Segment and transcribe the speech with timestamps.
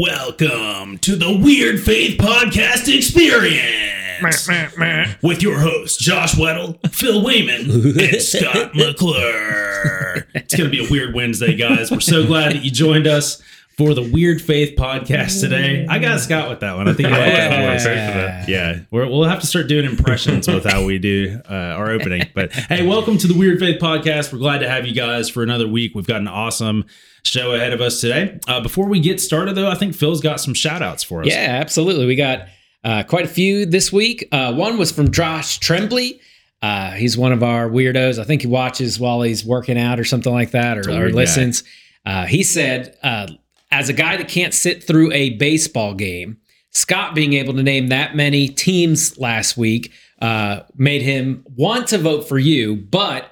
[0.00, 4.48] Welcome to the Weird Faith Podcast Experience
[5.22, 10.26] with your hosts Josh Weddle, Phil Wayman, and Scott McClure.
[10.34, 11.90] It's going to be a weird Wednesday, guys.
[11.90, 13.42] We're so glad that you joined us
[13.80, 15.86] for the Weird Faith Podcast today.
[15.88, 16.86] I got Scott with that one.
[16.86, 17.72] I think you like that Yeah.
[17.72, 17.86] voice.
[17.86, 18.44] Yeah.
[18.46, 22.26] Yeah, we're, we'll have to start doing impressions with how we do uh, our opening.
[22.34, 24.34] But hey, welcome to the Weird Faith Podcast.
[24.34, 25.92] We're glad to have you guys for another week.
[25.94, 26.84] We've got an awesome
[27.22, 28.38] show ahead of us today.
[28.46, 31.28] Uh, before we get started, though, I think Phil's got some shout outs for us.
[31.28, 32.04] Yeah, absolutely.
[32.04, 32.48] We got
[32.84, 34.28] uh, quite a few this week.
[34.30, 36.20] Uh, one was from Josh Trembley.
[36.60, 38.18] Uh, he's one of our weirdos.
[38.18, 41.64] I think he watches while he's working out or something like that, or, or listens.
[42.04, 43.26] Uh, he said, uh,
[43.70, 46.38] as a guy that can't sit through a baseball game,
[46.70, 51.98] Scott being able to name that many teams last week uh, made him want to
[51.98, 53.30] vote for you, but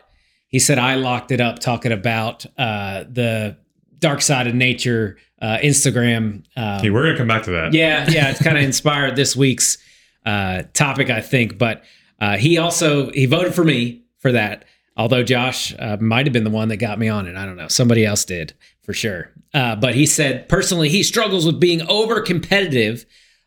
[0.49, 3.57] he said I locked it up talking about uh, the
[3.99, 6.45] dark side of nature uh, Instagram.
[6.57, 7.75] Uh, Hey, we're gonna come back to that.
[7.75, 9.79] yeah, yeah, it's kind of inspired this week's
[10.27, 11.59] uh, topic, I think.
[11.59, 11.85] But
[12.21, 14.65] uh, he also he voted for me for that.
[14.97, 17.57] Although Josh uh, might have been the one that got me on it, I don't
[17.57, 17.69] know.
[17.69, 18.55] Somebody else did
[18.89, 19.31] for sure.
[19.53, 23.05] Uh, but he said personally he struggles with being over competitive.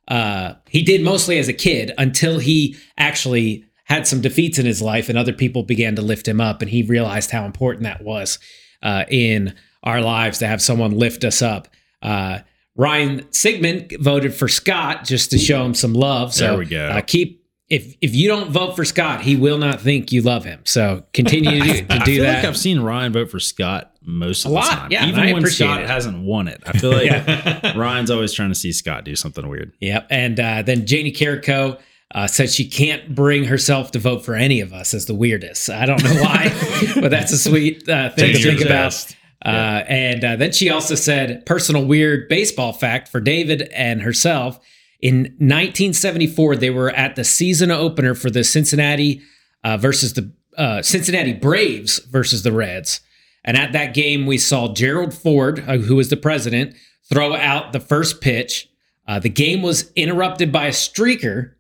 [0.08, 4.84] Uh, he did mostly as a kid until he actually had some defeats in his
[4.84, 8.04] life, and other people began to lift him up, and he realized how important that
[8.04, 8.38] was
[8.84, 11.68] uh, in our lives to have someone lift us up.
[12.04, 12.38] Uh,
[12.76, 16.36] Ryan Sigmund voted for Scott just to show him some love.
[16.36, 16.88] So There we go.
[16.88, 17.41] Uh, keep
[17.72, 20.60] if if you don't vote for Scott, he will not think you love him.
[20.66, 22.36] So continue to, to I do feel that.
[22.36, 24.92] like I've seen Ryan vote for Scott most of A the lot, time.
[24.92, 25.88] yeah, Even when Scott it.
[25.88, 26.62] hasn't won it.
[26.68, 26.92] I feel
[27.64, 29.72] like Ryan's always trying to see Scott do something weird.
[29.80, 30.08] Yep.
[30.10, 31.78] And uh, then Janie Carrico
[32.14, 35.70] uh, said she can't bring herself to vote for any of us as the weirdest.
[35.70, 36.52] I don't know why,
[37.00, 39.16] but that's a sweet uh, thing Take to think about.
[39.46, 44.60] Uh, and uh, then she also said personal weird baseball fact for David and herself.
[45.02, 49.22] In 1974, they were at the season opener for the Cincinnati
[49.64, 53.02] uh, versus the uh, Cincinnati Braves versus the Reds.
[53.44, 56.76] And at that game, we saw Gerald Ford, uh, who was the president,
[57.12, 58.70] throw out the first pitch.
[59.08, 61.54] Uh, the game was interrupted by a streaker,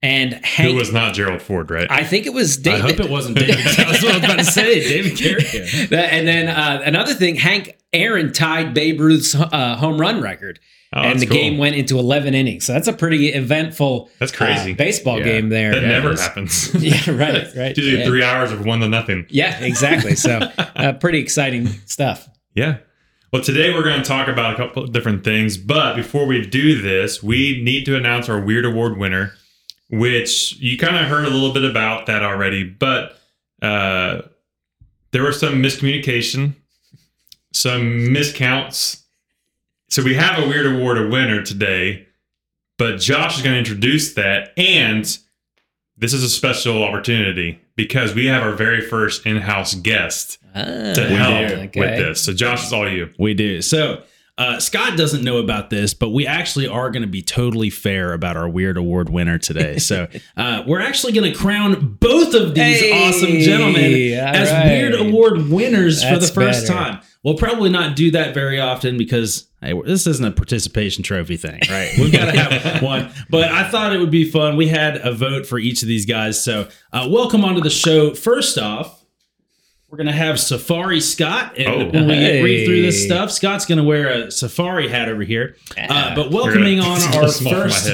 [0.00, 0.78] and Who Hank.
[0.78, 1.90] was not Gerald Ford, right?
[1.90, 2.84] I think it was David.
[2.84, 3.56] I hope it wasn't David.
[3.76, 4.80] That's what I was about to say.
[4.88, 5.86] David Carrico.
[5.88, 10.60] That- and then uh, another thing, Hank Aaron tied Babe Ruth's uh, home run record,
[10.92, 11.36] Oh, and the cool.
[11.36, 12.64] game went into 11 innings.
[12.64, 14.08] So that's a pretty eventful.
[14.18, 14.72] That's crazy.
[14.72, 15.24] uh, baseball Yeah.
[15.24, 15.72] game there.
[15.74, 16.20] that Yeah, never it is.
[16.20, 16.74] happens.
[16.82, 17.76] Yeah, right, right.
[17.76, 18.06] Usually Yeah.
[18.06, 19.26] three hours of one to nothing.
[19.28, 20.14] Yeah, exactly.
[20.16, 20.38] So
[20.76, 22.26] uh, pretty exciting stuff.
[22.54, 22.78] Yeah.
[23.32, 26.40] Well, today we're going to talk about a couple of different things, but before we
[26.46, 29.32] do this, we need to announce our Weird Award winner,
[29.90, 33.18] which you kind of heard a little bit about that already, but
[33.60, 34.22] uh,
[35.10, 36.54] there was some miscommunication,
[37.52, 39.02] some miscounts.
[39.88, 42.06] So we have a Weird Award a winner today,
[42.76, 45.04] but Josh is going to introduce that, and
[45.96, 50.62] this is a special opportunity because we have our very first in-house guest Ah,
[50.94, 51.80] to help okay.
[51.80, 52.22] with this.
[52.24, 53.10] So Josh, it's all you.
[53.18, 53.62] We do.
[53.62, 54.02] So
[54.36, 58.12] uh, Scott doesn't know about this, but we actually are going to be totally fair
[58.12, 59.78] about our Weird Award winner today.
[59.78, 60.06] So
[60.36, 64.66] uh, we're actually going to crown both of these Hey, awesome gentlemen as right.
[64.66, 66.72] Weird Award winners for the first better.
[66.78, 67.00] time.
[67.24, 71.60] We'll probably not do that very often because hey, this isn't a participation trophy thing,
[71.70, 71.92] right?
[71.98, 73.10] We've got to have one.
[73.30, 74.56] But I thought it would be fun.
[74.56, 76.42] We had a vote for each of these guys.
[76.42, 78.14] So uh, welcome onto the show.
[78.14, 78.94] First off,
[79.90, 81.78] we're gonna have Safari Scott, and Oh.
[81.88, 85.56] when we get- read through this stuff, Scott's gonna wear a safari hat over here.
[85.78, 87.90] Uh, but welcoming on our little small for first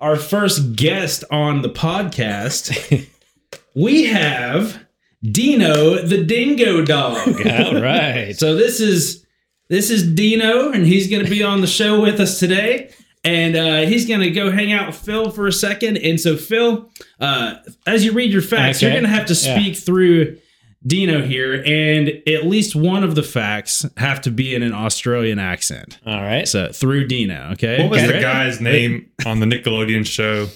[0.00, 3.06] our first guest on the podcast,
[3.76, 4.84] we have
[5.22, 7.28] Dino the Dingo Dog.
[7.46, 8.34] All right.
[8.36, 9.24] So this is
[9.68, 12.92] this is Dino, and he's going to be on the show with us today.
[13.24, 15.96] And uh, he's going to go hang out with Phil for a second.
[15.98, 16.88] And so, Phil,
[17.20, 17.56] uh,
[17.86, 19.58] as you read your facts, you're going to have to Yeah.
[19.60, 20.38] speak through
[20.86, 25.40] Dino here, and at least one of the facts have to be in an Australian
[25.40, 25.98] accent.
[26.06, 26.46] All right.
[26.46, 27.82] So through Dino, okay?
[27.82, 30.48] What was You the guy's name on the Nickelodeon show?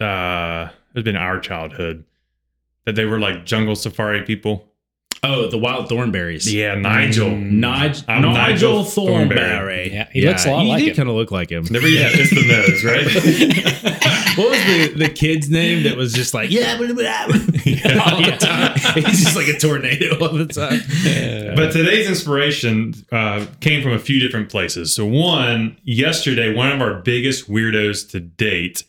[0.00, 2.04] Uh, it's been our childhood
[2.86, 4.67] that they were like jungle safari people.
[5.22, 6.50] Oh, the Wild Thornberrys.
[6.50, 7.30] Yeah, Nigel.
[7.30, 9.38] Nigel, I'm Nigel Nigel Thornberry.
[9.38, 9.92] Thornberry.
[9.92, 10.96] Yeah, he looks a lot he like did him.
[10.96, 11.66] kind of look like him.
[11.70, 12.12] Never yet.
[12.14, 13.04] It's the nose, right?
[14.38, 17.34] what was the, the kid's name that was just like yeah, blah, blah, blah, blah,
[18.04, 19.04] all the time?
[19.04, 20.80] He's just like a tornado all the time.
[21.56, 24.94] But today's inspiration uh, came from a few different places.
[24.94, 28.84] So, one, yesterday, one of our biggest weirdos to date,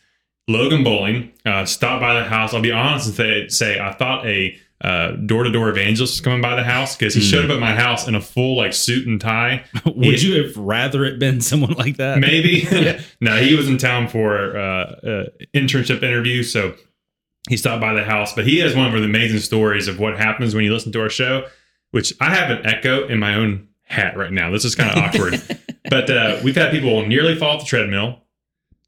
[0.48, 2.54] Logan Bowling, uh, stopped by the house.
[2.54, 6.56] I'll be honest and say, say I thought a uh, door-to-door evangelist was coming by
[6.56, 9.20] the house because he showed up at my house in a full like suit and
[9.20, 9.66] tie.
[9.86, 12.20] Would He- you have rather it been someone like that?
[12.20, 12.66] Maybe.
[13.22, 16.76] no, he was in town for uh, uh, internship interview, so
[17.50, 18.34] he stopped by the house.
[18.34, 21.02] But he has one of the amazing stories of what happens when you listen to
[21.02, 21.46] our show,
[21.92, 24.50] which I have an echo in my own hat right now.
[24.52, 25.42] This is kind of awkward,
[25.90, 28.22] but uh, we've had people nearly fall off the treadmill,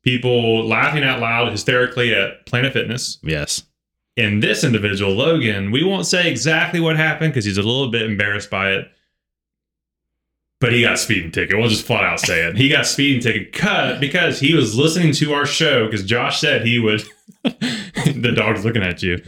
[0.04, 3.18] people laughing out loud hysterically at Planet Fitness.
[3.24, 3.64] Yes.
[4.18, 8.04] And this individual, Logan, we won't say exactly what happened because he's a little bit
[8.04, 8.92] embarrassed by it.
[10.60, 11.58] But he got speeding ticket.
[11.58, 12.56] We'll just flat out say it.
[12.56, 16.66] He got speeding ticket cut because he was listening to our show because Josh said
[16.66, 17.04] he would.
[17.44, 19.24] the dog's looking at you.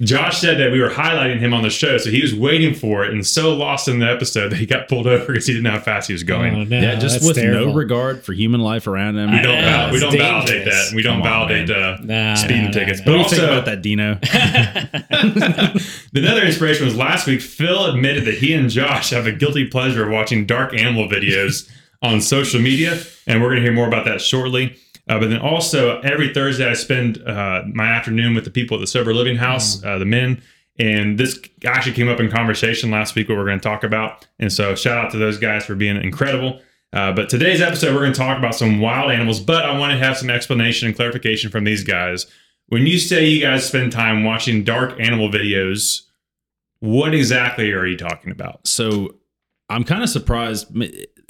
[0.00, 3.04] Josh said that we were highlighting him on the show, so he was waiting for
[3.04, 5.64] it and so lost in the episode that he got pulled over because he didn't
[5.64, 6.54] know how fast he was going.
[6.54, 7.66] Oh, no, yeah, just with terrible.
[7.66, 9.32] no regard for human life around him.
[9.32, 10.92] We don't, Yeah, val- we don't validate that.
[10.94, 13.00] We don't Come on, validate uh, Nah, speeding nah, tickets.
[13.00, 14.18] nah, But What do you also, think about that, Dino?
[16.14, 17.40] Another inspiration was last week.
[17.40, 21.68] Phil admitted that he and Josh have a guilty pleasure of watching dark animal videos
[22.02, 24.76] on social media, and we're going to hear more about that shortly.
[25.08, 28.80] Uh, but then also every Thursday, I spend uh, my afternoon with the people at
[28.80, 30.42] the Sober Living House, uh, the men.
[30.78, 34.26] And this actually came up in conversation last week, what we're going to talk about.
[34.38, 36.60] And so, shout out to those guys for being incredible.
[36.92, 39.40] Uh, but today's episode, we're going to talk about some wild animals.
[39.40, 42.26] But I want to have some explanation and clarification from these guys.
[42.68, 46.02] When you say you guys spend time watching dark animal videos,
[46.80, 48.66] what exactly are you talking about?
[48.66, 49.16] So
[49.68, 50.68] I'm kind of surprised.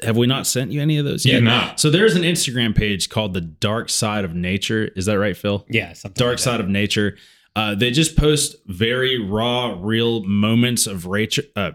[0.03, 1.43] M- Have we not sent you any of those You yet?
[1.43, 1.81] have not.
[1.81, 4.91] So there's an Instagram page called the Dark Side of Nature.
[4.97, 5.65] Is that right, Phil?
[5.69, 6.43] Yeah, something Dark like that.
[6.43, 7.17] Side of Nature.
[7.57, 11.43] Uh, they just post very raw, real moments of nature.
[11.57, 11.73] Uh,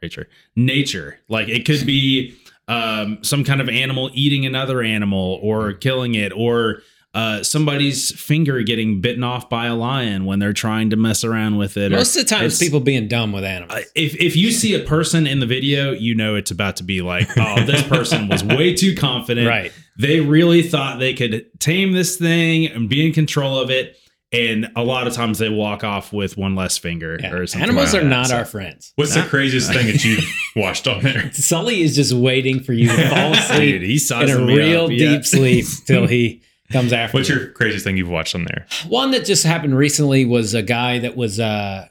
[0.00, 1.18] nature, nature.
[1.28, 2.36] Like it could be
[2.68, 6.82] um, some kind of animal eating another animal, or killing it, or
[7.14, 11.56] uh, somebody's finger getting bitten off by a lion when they're trying to mess around
[11.56, 11.92] with it.
[11.92, 13.78] or- Most of the time, it's it's- people being dumb with animals.
[13.78, 16.82] uh, if if you see a person in the video, you know it's about to
[16.82, 19.46] be like, oh, this person was way too confident.
[19.48, 19.72] right.
[19.96, 23.96] They really thought they could tame this thing and be in control of it.
[24.32, 27.30] And a lot of times they walk off with one less finger Yeah.
[27.32, 27.62] or something.
[27.68, 28.10] Animals like are that.
[28.10, 28.92] not So- our friends.
[28.96, 31.30] What's the craziest thing that you've watched on there?
[31.32, 34.90] Sully is just waiting for you to fall Dude, asleep he's in a real up,
[34.90, 35.10] yeah.
[35.10, 37.16] deep sleep till he comes after.
[37.18, 38.66] What's your craziest thing you've watched on there?
[38.88, 41.88] One that just happened recently was a guy that was uh,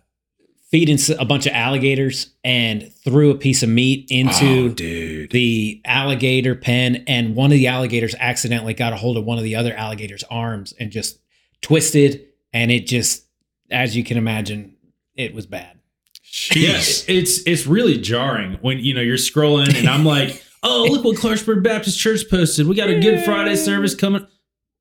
[0.71, 5.31] feeding a bunch of alligators and threw a piece of meat into Oh, dude.
[5.31, 9.43] the alligator pen, and one of the alligators accidentally got a hold of one of
[9.43, 11.19] the other alligator's arms and just
[11.61, 13.23] twisted, and it just,
[13.69, 14.75] as you can imagine,
[15.15, 15.77] it was bad.
[16.55, 17.07] Yeah, it's
[17.47, 21.61] it's really jarring when you know you're scrolling and I'm like, oh look what Clarksburg
[21.63, 22.65] Baptist Church posted.
[22.65, 24.25] We got a Good Friday service coming.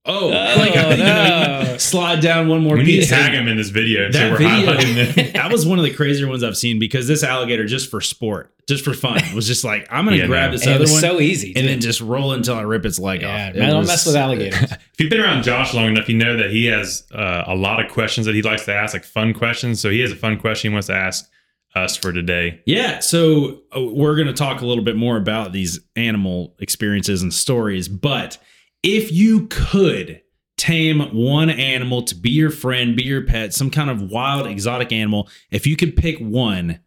[0.05, 0.29] Oh,
[0.59, 1.77] like, you know, no.
[1.79, 3.11] slide down one more We need to piece.
[3.11, 5.85] tag him in this video and say That we're video, highlighting that was one of
[5.85, 9.47] the crazier ones I've seen because this alligator, just for sport, just for fun, was
[9.47, 10.57] just like, I'm gonna Yeah, grab no.
[10.57, 11.49] this And it other was one so easy.
[11.55, 11.69] and too.
[11.69, 13.55] then just roll until I rip its leg yeah, off.
[13.55, 14.73] man, It don't was- mess with alligators.
[14.93, 17.85] If you've been around Josh long enough, you know that he has uh, a lot
[17.85, 19.81] of questions that he likes to ask, like fun questions.
[19.81, 21.29] So he has a fun question he wants to ask
[21.75, 22.61] us for today.
[22.67, 27.23] Yeah, so uh, we're going to talk a little bit more about these animal experiences
[27.23, 27.89] and stories.
[27.89, 28.37] But
[28.83, 30.23] if you could
[30.57, 34.93] tame one animal to be your friend, be your pet, some kind of wild, exotic
[34.93, 36.81] animal, if you could pick one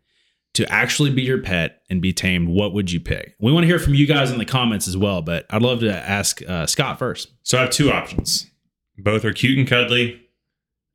[0.54, 3.36] to actually be your pet and be tamed, what would you pick?
[3.40, 5.82] We want to hear from you guys in the comments as well, but I'd love
[5.82, 7.34] to ask uh, Scott first.
[7.44, 8.50] So I have two options.
[8.98, 10.22] Both are cute and cuddly,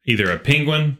[0.07, 0.97] either a penguin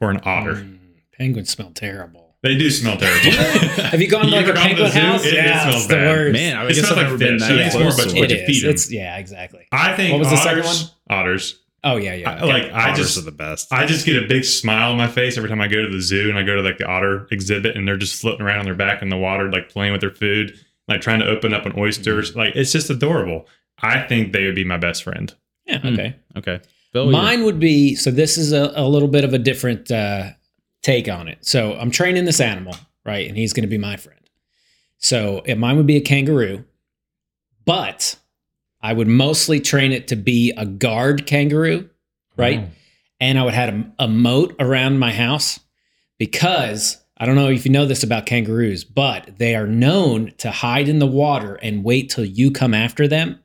[0.00, 0.56] or an otter.
[0.56, 0.78] Mm,
[1.12, 2.27] penguins smell terrible.
[2.48, 3.30] They do smell terrible.
[3.90, 5.24] Have you gone to like a ever gone to the penguin house?
[5.24, 6.16] It- it yeah, smells it's the bad.
[6.16, 6.32] worst.
[6.32, 7.48] Man, I It guess smells I've like never been fish.
[7.48, 8.40] that I it's more about to what it.
[8.40, 8.70] you feed them.
[8.70, 9.66] It's yeah, exactly.
[9.72, 10.76] I think What was the second one?
[11.10, 11.60] otters.
[11.84, 12.30] Oh yeah, yeah.
[12.30, 13.72] I, like I Otters just are the best.
[13.72, 16.00] I just get a big smile on my face every time I go to the
[16.00, 18.64] zoo and I go to like the otter exhibit and they're just floating around on
[18.64, 21.66] their back in the water, like playing with their food, like trying to open up
[21.66, 22.34] an oysters.
[22.34, 23.46] Like it's just adorable.
[23.80, 25.32] I think they would be my best friend.
[25.66, 25.86] yeah, Hmm.
[25.94, 26.16] okay.
[26.36, 26.60] okay.
[26.92, 28.10] Bill, you- Mine would be so.
[28.10, 30.30] This is a, a little bit of a different uh,
[30.88, 31.36] take on it.
[31.42, 34.18] So I'm training this animal, right, and he's going to be my friend.
[34.96, 36.64] So mine would be a kangaroo,
[37.66, 38.16] but
[38.80, 41.90] I would mostly train it to be a guard kangaroo,
[42.38, 42.60] right?
[42.60, 42.68] Oh.
[43.20, 45.60] And I would have a, a moat around my house
[46.16, 50.50] because I don't know if you know this about kangaroos, but they are known to
[50.50, 53.40] hide in the water and wait till you come after them,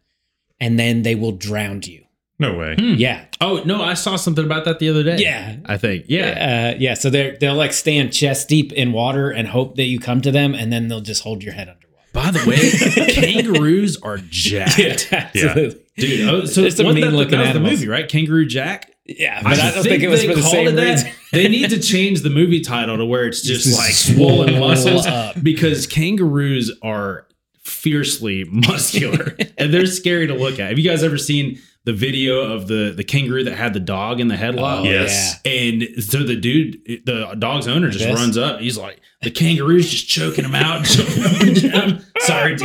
[0.62, 2.02] and then they will drown you.
[2.51, 2.75] No way.
[2.77, 2.93] Hmm.
[2.95, 5.17] Yeah, Oh no, I saw something about that the other day.
[5.17, 5.57] yeah.
[5.65, 6.05] I think.
[6.07, 6.73] Yeah.
[6.73, 6.93] Uh, yeah.
[6.93, 10.31] So they're they'll like stand chest deep in water and hope that you come to
[10.31, 11.79] them, and then they'll just hold your head underwater.
[12.13, 15.12] By the way, kangaroos are jacked.
[15.12, 15.79] absolutely.
[15.97, 17.71] Dude, oh, so It's a wasn't mean that, looking that was animals.
[17.71, 18.07] the movie, right?
[18.09, 18.91] Kangaroo Jack.
[19.05, 20.91] Yeah, but I, don't think, it was they for the called same it that.
[20.91, 21.12] reason.
[21.33, 25.05] They need to change the movie title to where it's just Just like swollen muscles
[25.07, 25.35] up.
[25.43, 27.27] because kangaroos are
[27.63, 30.69] fiercely muscular and they're scary to look at.
[30.69, 34.20] Have you guys ever seen the video of the the kangaroo that had the dog
[34.20, 34.82] in the headlock?
[34.82, 35.40] Oh, Yes.
[35.46, 38.60] And so the dude, the dog's owner, just runs up.
[38.62, 40.86] He's like, the kangaroo's just choking him out.
[42.20, 42.56] Sorry.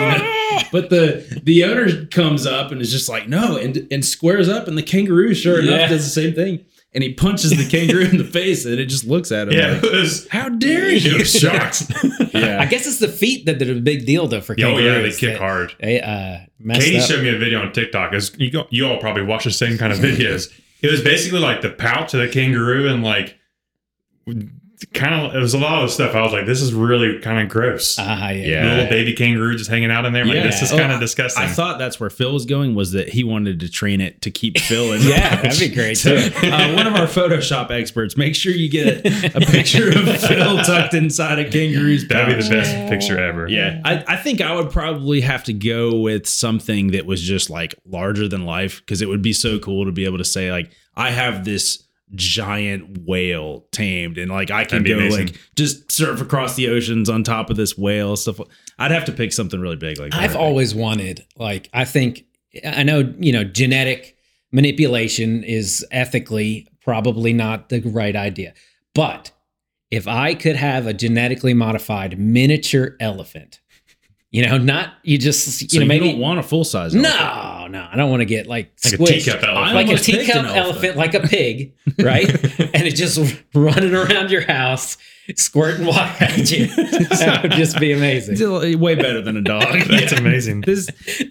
[0.73, 4.69] But the the owner comes up and is just like, no, and and squares up,
[4.69, 6.65] and the kangaroo, sure enough, does the same thing.
[6.95, 9.55] And he punches the kangaroo in the face, and it just looks at him.
[9.55, 10.27] Yeah, like, it was.
[10.29, 11.19] How dare It you?
[11.19, 11.83] was shocked.
[12.35, 12.61] yeah.
[12.63, 15.11] I guess it's the feet that did a big deal though for oh yeah, they
[15.11, 15.75] kick that hard.
[15.81, 16.39] They uh,
[16.75, 17.07] Katie up.
[17.09, 18.15] showed me a video on TikTok.
[18.15, 20.51] It's, you, go, you all probably watch the same kind of videos.
[20.81, 23.37] It was basically like the pouch of the kangaroo and like
[24.95, 26.15] kind of it was a lot of stuff.
[26.15, 27.97] I was like, this is really kind of gross.
[27.99, 28.71] Ah, yeah, Yeah.
[28.75, 30.23] Little baby kangaroo just hanging out in there.
[30.23, 30.47] I'm Like, Yeah.
[30.47, 31.43] this is Oh, kind I- of disgusting.
[31.43, 32.75] I thought that's where Phil was going.
[32.75, 35.03] Was that he wanted to train it to keep Phil in?
[35.09, 36.47] Yeah, that'd be great So, too.
[36.49, 40.59] uh, one of our Photoshop experts, make sure you get a, a picture of Phil
[40.59, 43.49] tucked inside a kangaroo's That'd be the best picture ever.
[43.49, 47.51] Yeah, I, I think I would probably have to go with something that was just
[47.51, 50.51] like larger than life because it would be so cool to be able to say
[50.53, 51.85] like I have this
[52.15, 55.27] giant whale tamed and like I can go amazing.
[55.27, 58.41] like just surf across the oceans on top of this whale stuff.
[58.79, 60.21] I'd have to pick something really big like that.
[60.21, 62.25] I've always wanted, like, I think,
[62.65, 64.17] I know, you know, genetic
[64.53, 68.55] manipulation is ethically probably not the right idea.
[68.95, 69.33] But
[69.91, 73.61] if I could have a genetically modified miniature elephant,
[74.31, 76.11] you know, not you just, you so know, you maybe.
[76.11, 76.95] don't want a full size.
[76.95, 79.75] no, no, I don't want to get like, Like a teacup elephant.
[79.75, 80.57] Like a teacup elephant.
[80.57, 80.97] elephant.
[80.97, 82.29] like a pig, right?
[82.61, 83.19] and it's just
[83.55, 84.99] running around your house,
[85.37, 86.67] squirting water at you.
[86.77, 88.79] that would just be amazing.
[88.79, 89.79] way better than a dog.
[89.89, 90.61] That's amazing.
[90.63, 90.87] This,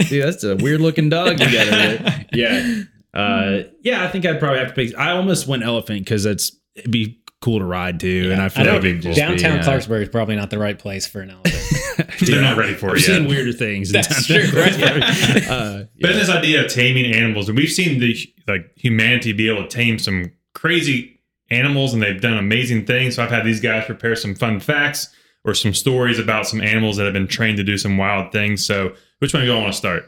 [0.09, 2.35] dude, that's a weird looking dog you got.
[2.35, 2.81] Yeah.
[3.13, 4.97] Uh, yeah, I think I'd probably have to pick.
[4.97, 8.63] I almost went elephant because that's it'd be cool to ride too, and I feel
[8.67, 9.63] I like don't, it'd just be, downtown yeah.
[9.63, 12.19] Clarksburg is probably not the right place for an elephant.
[12.19, 13.29] They're not ready for I've it seen yet.
[13.29, 13.89] weirder things.
[13.89, 14.71] in That's downtown true, right?
[14.73, 15.47] Clarksburg.
[15.49, 18.15] uh, But this idea of taming animals, and we've seen the
[18.47, 23.15] like humanity be able to tame some crazy animals, and they've done amazing things.
[23.15, 25.07] So I've had these guys prepare some fun facts
[25.45, 28.65] or some stories about some animals that have been trained to do some wild things.
[28.65, 30.05] So which one do you all want to start?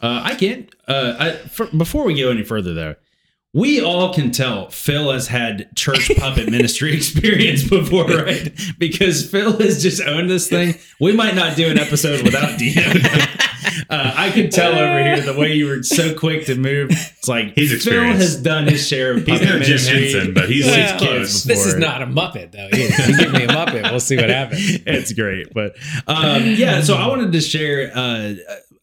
[0.00, 0.74] Uh, I can't.
[0.88, 2.94] Uh, I, for, before we go any further, though,
[3.56, 8.52] we all can tell Phil has had church puppet ministry experience before, right?
[8.78, 10.74] Because Phil has just owned this thing.
[11.00, 12.82] We might not do an episode without Dino.
[13.90, 16.90] uh, I could tell over here the way you were so quick to move.
[16.90, 20.12] It's like He's Phil has done his share of He's puppet no Jim ministry.
[20.12, 22.68] Henson, but he's with Well, kids this is not a Muppet, though.
[22.72, 23.10] either.
[23.10, 24.60] You give me a Muppet, we'll see what happens.
[24.86, 25.54] it's great.
[25.54, 28.34] But um, yeah, so I wanted to share uh,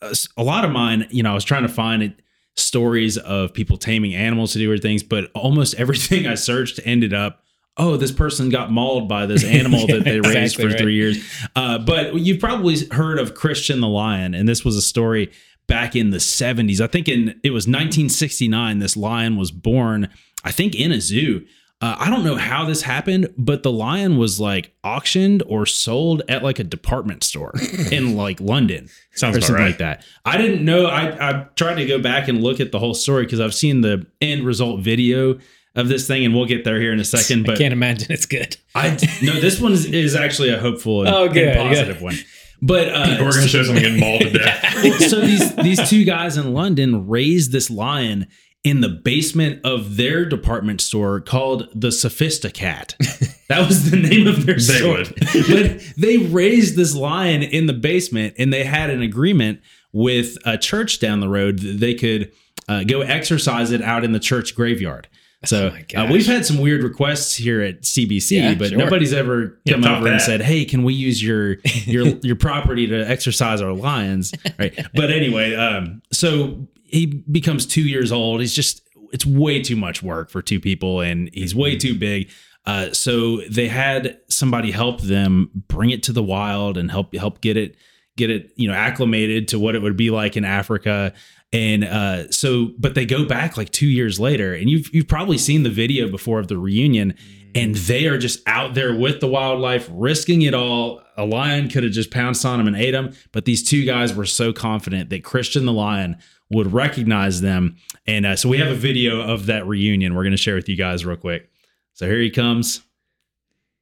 [0.02, 1.08] a, a lot of mine.
[1.12, 2.14] You know, I was trying to find it,
[2.56, 7.14] stories of people taming animals to do weird things, but almost everything I searched ended
[7.14, 7.40] up.
[7.76, 10.80] Oh, this person got mauled by this animal that they raised exactly for right.
[10.80, 11.48] three years.
[11.56, 15.32] Uh, but you've probably heard of Christian the Lion, and this was a story
[15.68, 16.82] back in the 70s.
[16.82, 18.80] I think in it was 1969.
[18.80, 20.10] This lion was born,
[20.44, 21.46] I think, in a zoo.
[21.82, 26.22] Uh, I don't know how this happened, but the lion was like auctioned or sold
[26.30, 27.54] at like a department store
[27.92, 29.68] in like London Sounds or something right.
[29.72, 30.06] like that.
[30.24, 30.86] I didn't know.
[30.86, 33.82] I, I tried to go back and look at the whole story because I've seen
[33.82, 35.40] the end result video
[35.76, 37.44] of this thing, and we'll get there here in a second.
[37.46, 38.56] But I But can't imagine it's good.
[38.76, 42.16] I no, this one is, is actually a hopeful and, Oh, good, and positive one.
[42.62, 45.02] But uh, We're going to show someone getting mauled to death.
[45.10, 48.28] so these these two guys in London raised this lion
[48.64, 52.96] in the basement of their department store called the Sophistocat.
[53.50, 55.04] That was the name of their store.
[55.50, 59.60] but they raised this lion in the basement, and they had an agreement
[59.92, 62.32] with a church down the road that they could
[62.68, 65.08] uh, go exercise it out in the church graveyard.
[65.46, 68.78] So Oh uh, we've had some weird requests here at CBC, Yeah, but sure.
[68.78, 73.08] nobody's ever come over and said, "Hey, can we use your your your property to
[73.08, 74.74] exercise our lions?" Right.
[74.96, 78.40] But anyway, um, so he becomes two years old.
[78.40, 82.30] He's just it's way too much work for two people, and he's way too big.
[82.66, 87.42] Uh, so they had somebody help them bring it to the wild and help help
[87.42, 87.76] get it
[88.16, 91.14] get it you know acclimated to what it would be like in Africa.
[91.52, 95.40] And uh, so, but they go back like two years later, and you've you've probably
[95.40, 97.16] seen the video before of the reunion,
[97.56, 101.02] and they are just out there with the wildlife, risking it all.
[101.18, 104.16] A lion could have just pounced on them and ate them, but these two guys
[104.16, 106.18] were so confident that Christian the lion
[106.54, 110.14] would recognize them, and uh, so we have a video of that reunion.
[110.16, 111.50] We're going to share with you guys real quick.
[111.94, 112.82] So here he comes.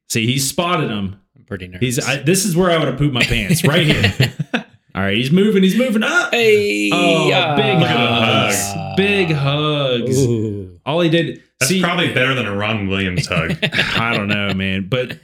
[0.09, 1.21] See, he's spotted him.
[1.37, 1.81] I'm pretty nervous.
[1.97, 4.33] He's I, this is where I would have pooped my pants right here.
[4.93, 5.63] All right, he's moving.
[5.63, 6.31] He's moving up.
[6.33, 7.55] hey, Oh, ah.
[7.55, 8.73] big Look at the hugs.
[8.73, 8.95] hugs.
[8.97, 10.17] Big hugs.
[10.27, 10.79] Ooh.
[10.85, 11.41] All he did.
[11.61, 13.57] That's See- probably better than a Ron Williams hug.
[13.63, 14.89] I don't know, man.
[14.89, 15.17] But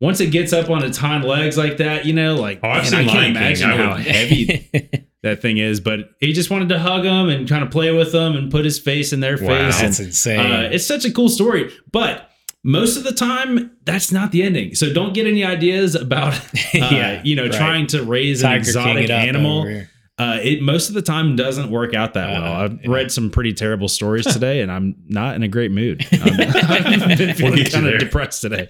[0.00, 2.90] once it gets up on its hind legs like that, you know, like Oh, I've
[2.90, 4.70] man, I seen can't Lion imagine I how heavy
[5.22, 5.80] that thing is.
[5.80, 8.64] But he just wanted to hug them and kind of play with them and put
[8.64, 9.48] his face in their Wow.
[9.70, 9.80] face.
[9.80, 10.40] That's and, insane.
[10.40, 12.28] uh, it's such a cool story, but.
[12.64, 14.76] Most of the time, that's not the ending.
[14.76, 16.38] So don't get any ideas about, uh,
[16.74, 17.52] Yeah, you know, right.
[17.52, 19.82] trying to raise an Tiger King exotic animal.
[20.16, 22.52] Uh, it most of the time doesn't work out that Uh, well.
[22.52, 22.88] I've yeah.
[22.92, 26.06] read some pretty terrible stories today, and I'm not in a great mood.
[26.12, 28.68] I'm, I've been feeling kind of depressed today.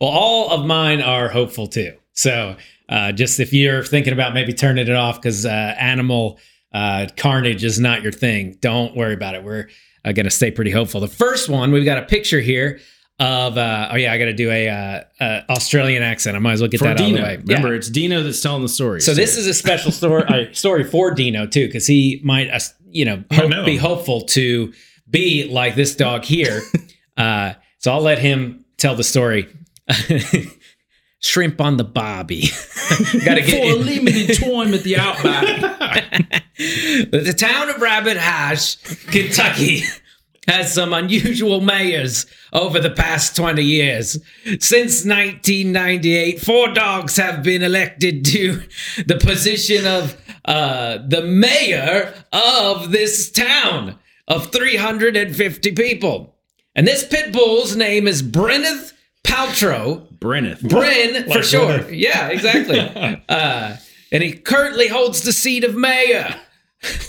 [0.00, 1.92] Well, all of mine are hopeful too.
[2.18, 2.56] So,
[2.88, 6.40] uh, just if you're thinking about maybe turning it off because uh, animal
[6.72, 9.44] uh, carnage is not your thing, don't worry about it.
[9.44, 9.68] We're
[10.04, 11.00] uh, going to stay pretty hopeful.
[11.00, 12.80] The first one, we've got a picture here
[13.20, 13.56] of.
[13.56, 16.34] Uh, oh yeah, I got to do a uh, uh, Australian accent.
[16.34, 17.36] I might as well get For that out of Dino, the way.
[17.36, 17.74] remember Yeah.
[17.74, 19.00] it's Dino that's telling the story.
[19.00, 22.58] So this is a special story story for Dino too, because he might, uh,
[22.90, 23.64] you know, hope, know.
[23.64, 24.72] be hopeful to
[25.08, 26.62] be like this dog here.
[27.16, 29.46] uh, so I'll let him tell the story.
[31.20, 32.42] Shrimp on the bobby.
[33.24, 33.86] Got to for get a in.
[33.86, 36.44] limited time at the Outback.
[36.56, 39.82] the town of Rabbit Hash, Kentucky,
[40.46, 44.12] has some unusual mayors over the past 20 years.
[44.44, 48.62] Since 1998, four dogs have been elected to
[49.06, 56.36] the position of uh, the mayor of this town of 350 people.
[56.74, 58.92] And this pit bull's name is Brynneth
[59.24, 60.07] Pawltro.
[60.20, 60.68] Brynneth.
[60.68, 61.78] Bryn for sure.
[61.78, 61.98] Gwyneth.
[61.98, 62.80] Yeah, exactly.
[63.28, 63.76] uh,
[64.10, 66.34] and he currently holds the seat of mayor.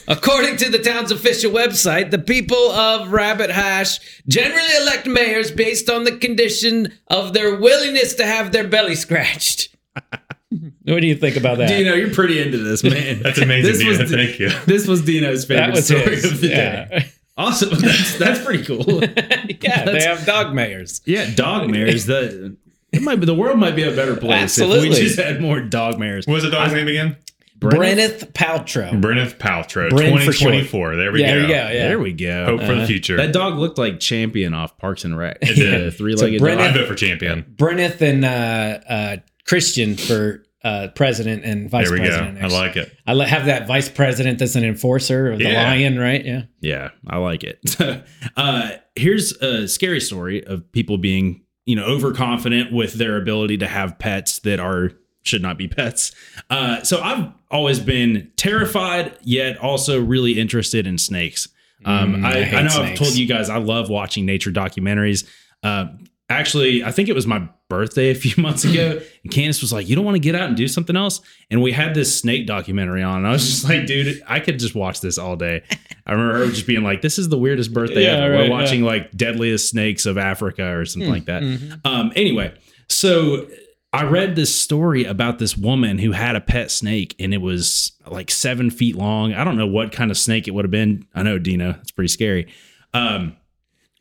[0.08, 5.90] According to the town's official website, the people of Rabbit Hash generally elect mayors based
[5.90, 9.76] on the condition of their willingness to have their belly scratched.
[10.50, 11.68] what do you think about that?
[11.68, 13.20] Dino, you're pretty into this, man.
[13.24, 14.02] That's amazing, This Dino.
[14.02, 14.50] was, Thank you.
[14.66, 16.26] This was Dino's favorite that was story his.
[16.26, 16.86] of the yeah.
[16.86, 17.12] day.
[17.38, 17.70] Awesome.
[17.70, 19.02] That's, that's pretty cool.
[19.02, 21.00] yeah, they have dog mayors.
[21.06, 22.06] Yeah, dog mayors.
[22.06, 22.58] The
[22.92, 25.60] it might be the world might be a better place if we just had more
[25.62, 26.26] dog mares.
[26.28, 27.18] What was the dog's name again?
[27.60, 28.90] Brynneth Pawltro.
[29.02, 30.96] Brynneth Pawltro, Bryn for 2024.
[30.96, 31.32] There we Yeah, go.
[31.34, 31.54] there you go.
[31.54, 31.88] Yeah.
[31.90, 32.46] There we go.
[32.46, 33.18] Hope for Uh, the future.
[33.18, 35.40] That dog looked like champion off Parks and Rec.
[35.42, 35.84] It did.
[35.86, 36.58] The three-legged So dog.
[36.60, 37.44] I vote for champion.
[37.58, 42.06] Brynneth and uh, uh, Christian for uh, president and vice There we go.
[42.18, 42.44] president.
[42.44, 42.94] I like it.
[43.06, 45.64] I have that vice president as an enforcer of the Yeah.
[45.70, 46.24] lion, right?
[46.26, 46.44] Yeah.
[46.62, 47.60] Yeah, I like it.
[48.38, 53.68] uh, here's a scary story of people being, you know, overconfident with their ability to
[53.68, 56.12] have pets that are should not be pets.
[56.50, 61.48] Uh, so I've always been terrified, yet also really interested in snakes.
[61.86, 65.28] Um, Mm, I I, I know I've told you guys I love watching nature documentaries.
[65.62, 65.90] Uh,
[66.30, 69.88] actually, I think it was my birthday a few months ago, and Candace was like,
[69.90, 72.48] "You don't want to get out and do something else?" And we had this snake
[72.48, 75.64] documentary on, and I was just like, "Dude, I could just watch this all day."
[76.06, 78.56] I remember her just being like, "This is the weirdest birthday Yeah, ever." right, We're
[78.56, 81.44] watching like Deadliest Snakes of Africa or something like that.
[81.44, 81.80] Mhm.
[81.86, 82.54] Um, anyway,
[82.88, 83.48] so
[83.92, 87.94] I read this story about this woman who had a pet snake and it was
[88.08, 89.34] like seven feet long.
[89.34, 91.08] I don't know what kind of snake it would have been.
[91.16, 92.48] I know, Dino, it's pretty scary.
[92.94, 93.36] Um,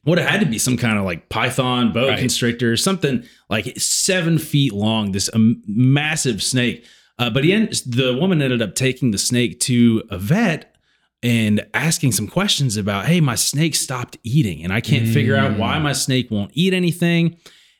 [0.08, 2.18] would have had to be some kind of like python, boa Right.
[2.18, 6.84] constrictor, something like seven feet long, this um, massive snake.
[7.18, 10.76] Uh, but he end, the woman ended up taking the snake to a vet
[11.22, 15.58] and asking some questions about, hey, my snake stopped eating and I can't figure out
[15.58, 17.36] why my snake won't eat anything.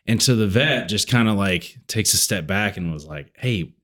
[0.07, 3.31] And so the vet just kind of like takes a step back and was like,
[3.37, 3.75] hey,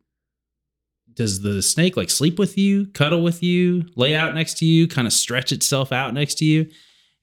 [1.15, 4.89] does the snake like sleep with you, cuddle with you, lay out next to you,
[4.89, 6.69] kind of stretch itself out next to you?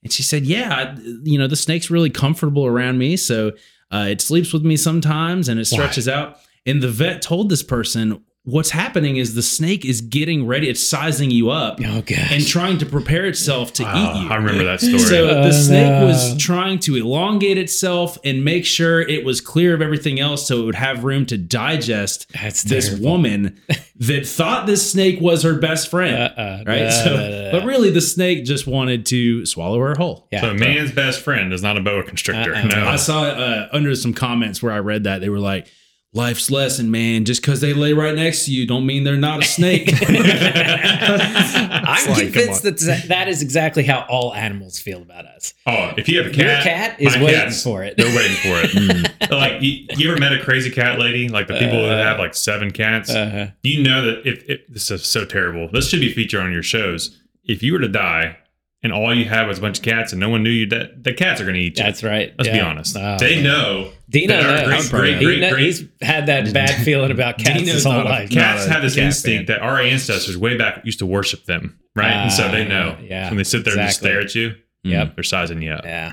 [0.02, 3.16] And she said, yeah, you know, the snake's really comfortable around me.
[3.16, 3.52] So
[3.90, 6.38] uh, it sleeps with me sometimes and it stretches out.
[6.66, 10.82] And the vet told this person, what's happening is the snake is getting ready, it's
[10.82, 14.28] sizing you up Oh and trying to prepare itself to Ah, eat you.
[14.30, 14.98] I remember that story.
[14.98, 16.06] So Oh, the snake no.
[16.06, 20.60] was trying to elongate itself and make sure it was clear of everything else so
[20.60, 23.10] it would have room to digest That's this terrible.
[23.12, 23.60] woman
[24.00, 26.16] that thought this snake was her best friend.
[26.36, 26.64] Uh-uh.
[26.66, 26.82] Right?
[26.82, 30.26] Uh, so, but really, the snake just wanted to swallow her whole.
[30.32, 30.40] yeah.
[30.40, 32.54] so a man's best friend is not a boa constrictor.
[32.56, 32.64] Uh-uh.
[32.64, 32.88] No.
[32.88, 35.68] I saw uh, under some comments where I read that they were like,
[36.14, 37.24] "Life's lesson, man.
[37.24, 42.10] Just because they lay right next to you, don't mean they're not a snake." I'm
[42.10, 45.54] like, convinced that that is exactly how all animals feel about us.
[45.66, 47.96] Oh, if you have a cat, Your cat is waiting cats, for it.
[47.96, 49.12] They're waiting for it.
[49.30, 51.28] like you, you ever met a crazy cat lady?
[51.28, 53.10] Like the people that Uh, have like seven cats.
[53.10, 53.46] Uh-huh.
[53.62, 56.62] you know that if, if this is so terrible, this should be featured on your
[56.62, 57.18] shows.
[57.44, 58.38] If you were to die
[58.82, 61.04] and all you have is a bunch of cats and no one knew you, that
[61.04, 61.84] the cats are going to eat you.
[61.84, 62.32] That's right.
[62.38, 62.96] Let's be honest.
[62.96, 63.44] Oh, they man.
[63.44, 63.92] know.
[64.10, 64.88] Dino knows.
[64.90, 68.30] great, great, great, great He's had that bad feeling about cats Dino's his whole life.
[68.30, 72.10] cats have this cat instinct that our ancestors way back used to worship them, right?
[72.12, 72.98] and so they Ah, know.
[73.02, 75.14] yeah, when they sit there and just stare at you, Yep.
[75.16, 75.84] they're sizing you up.
[75.84, 76.12] Yeah.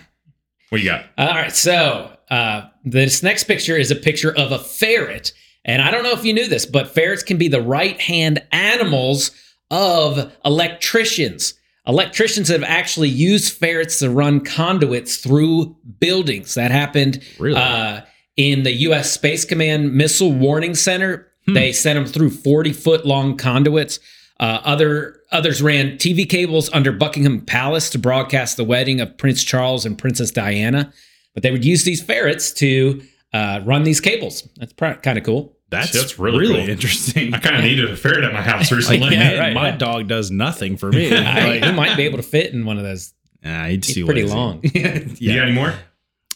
[0.69, 1.05] What you got?
[1.17, 5.34] All right, so uh, this next picture is a picture of a ferret,
[5.65, 8.41] and I don't know if you knew this, but ferrets can be the right hand
[8.51, 9.32] animals
[9.71, 11.55] of electricians.
[11.89, 16.54] Electricians have actually used ferrets to run conduits through buildings.
[16.54, 17.60] That happened Really?
[17.60, 18.02] uh,
[18.38, 19.12] in the U.S.
[19.12, 21.25] Space Command Missile Warning Center.
[21.47, 23.99] They sent them through 40 foot long conduits.
[24.39, 29.43] Uh, other others ran TV cables under Buckingham Palace to broadcast the wedding of Prince
[29.43, 30.93] Charles and Princess Diana.
[31.34, 33.02] But they would use these ferrets to
[33.34, 34.47] uh, run these cables.
[34.58, 35.58] That's kind of cool.
[35.69, 36.69] That's, That's really really, cool.
[36.69, 37.34] interesting.
[37.34, 39.15] I kind of needed a ferret at my house Like, recently.
[39.15, 39.77] Yeah, right, my yeah.
[39.77, 41.15] dog does nothing for me.
[41.15, 43.13] I, Like, he might be able to fit in one of those.
[43.43, 44.34] nah, he'd see too pretty lazy.
[44.36, 44.62] long.
[44.63, 45.73] You got any more?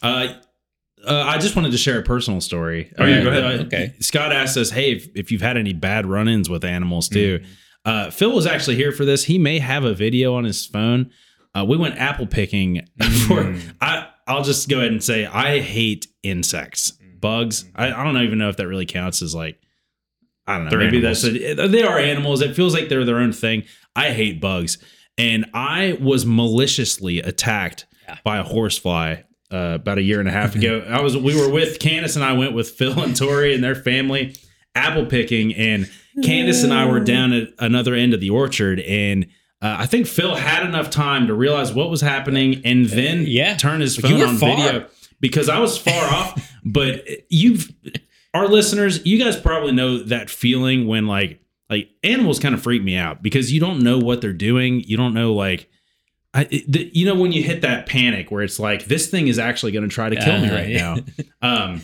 [0.04, 0.28] Uh,
[1.08, 2.92] uh, I just wanted to share a personal story.
[2.98, 3.44] Oh, yeah, Uh, go ahead.
[3.60, 3.94] uh, Okay.
[4.00, 7.52] Scott asked us, "Hey, if, if you've had any bad run-ins with animals too." Mm-hmm.
[7.86, 9.26] Uh, Phil was actually here for this.
[9.26, 11.12] He may have a video on his phone.
[11.54, 12.86] Uh, we went apple picking
[13.28, 13.44] for.
[13.44, 13.74] Mm.
[13.82, 16.94] I I'll just go ahead and say I hate insects.
[17.24, 17.66] Bugs.
[17.76, 19.58] I, I don't even know if that really counts as like.
[20.46, 20.70] I don't know.
[20.72, 21.22] They're maybe animals.
[21.24, 22.42] that's a, they are animals.
[22.42, 23.64] It feels like they're their own thing.
[23.96, 24.78] I hate bugs,
[25.18, 28.18] and I was maliciously attacked Yeah.
[28.26, 30.84] by a horsefly uh, about a year and a half ago.
[30.90, 33.76] I was we were with Candace and I went with Phil and Tori and their
[33.76, 34.36] family
[34.76, 35.90] apple picking, and
[36.24, 39.26] Candace and I were down at another end of the orchard, and
[39.62, 43.56] uh, I think Phil had enough time to realize what was happening and then Yeah.
[43.56, 44.58] turn his phone on far.
[44.58, 44.88] video
[45.24, 46.52] because I was far off.
[46.64, 47.72] But you've
[48.36, 52.84] our listeners, you guys probably know that feeling when like like animals kind of freak
[52.84, 54.82] me out because you don't know what they're doing.
[54.82, 55.70] You don't know like
[56.36, 59.40] I, the, you know when you hit that panic where it's like this thing is
[59.40, 60.96] actually going to try to kill me Uh, right yeah.
[61.42, 61.64] now.
[61.66, 61.82] Um,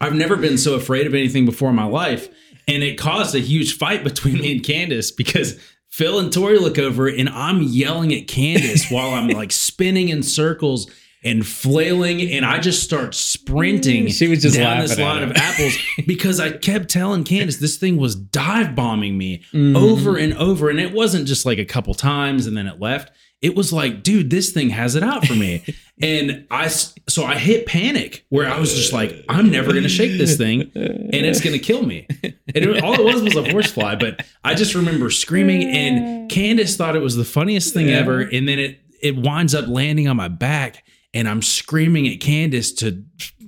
[0.00, 2.28] I've never been so afraid of anything before in my life,
[2.66, 6.78] and it caused a huge fight between me and Candace because Phil and Tori look
[6.78, 10.90] over and I'm yelling at Candace while I'm like spinning in circles
[11.24, 14.08] and flailing, and I just start sprinting.
[14.08, 17.96] She was just down this line of apples because I kept telling Candace this thing
[17.96, 19.76] was dive bombing me Mm-hmm.
[19.76, 23.10] over and over, and it wasn't just like a couple times and then it left.
[23.42, 25.62] It was like, dude, this thing has it out for me.
[26.02, 29.88] and I so I hit panic where I was just like, I'm never going to
[29.88, 32.06] shake this thing and it's going to kill me.
[32.22, 36.76] And it, all it was was a horsefly, but I just remember screaming and Candace
[36.76, 37.96] thought it was the funniest thing Yeah.
[37.98, 38.20] ever.
[38.20, 40.82] And then it, it winds up landing on my back
[41.14, 43.02] and I'm screaming at Candace to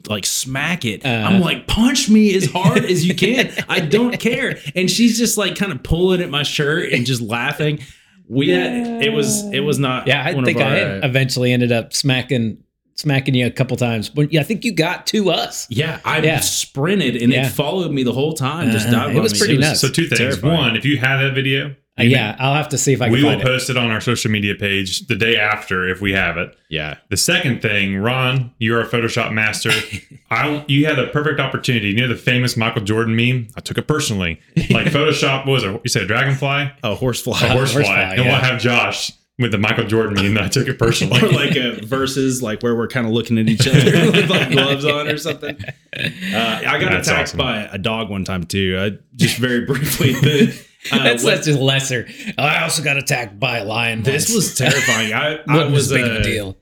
[0.08, 1.04] like smack it.
[1.04, 1.08] Uh.
[1.08, 3.52] I'm like, punch me as hard as you can.
[3.68, 4.58] I don't care.
[4.74, 7.80] And she's just like kind of pulling at my shirt and just laughing.
[8.28, 11.00] We had it was it was not Yeah, I one think of our, I uh,
[11.04, 12.58] eventually ended up smacking
[12.94, 14.08] smacking you a couple times.
[14.08, 15.66] But yeah, I think you got to us.
[15.70, 16.40] yeah, I Yeah.
[16.40, 17.46] sprinted and Yeah.
[17.46, 18.70] it followed me the whole time.
[18.70, 19.10] Just Uh-huh.
[19.10, 19.38] It was bombing.
[19.40, 19.80] pretty nuts.
[19.80, 20.18] So two things.
[20.18, 20.54] terrifying.
[20.54, 23.12] One, if you have that video, Uh, yeah, I'll have to see if I can
[23.12, 23.44] we will find it.
[23.44, 26.54] post it on our social media page the day after if we have it.
[26.68, 26.98] Yeah.
[27.08, 29.70] The second thing, Ron, you're a Photoshop master.
[30.30, 31.88] I you had the perfect opportunity.
[31.88, 33.48] You know the famous Michael Jordan meme?
[33.56, 34.40] I took it personally.
[34.70, 35.80] Like Photoshop, what was it?
[35.84, 36.70] You said a dragonfly?
[36.82, 37.40] A horsefly.
[37.42, 37.84] A horsefly.
[37.84, 38.40] horsefly, and we'll yeah.
[38.40, 41.20] have Josh with the Michael Jordan meme that I took it personally.
[41.22, 44.50] or like a verses like where we're kind of looking at each other with like
[44.50, 45.56] gloves on or something.
[45.94, 47.38] Uh, I got That's attacked awesome.
[47.38, 48.76] by a dog one time too.
[48.78, 50.12] I, just very briefly.
[50.12, 52.08] The, uh, That's what- such a lesser.
[52.38, 54.02] I also got attacked by a lion.
[54.02, 54.34] this once.
[54.36, 55.12] was terrifying.
[55.12, 56.56] I, I Wasn't was as big of uh, a deal.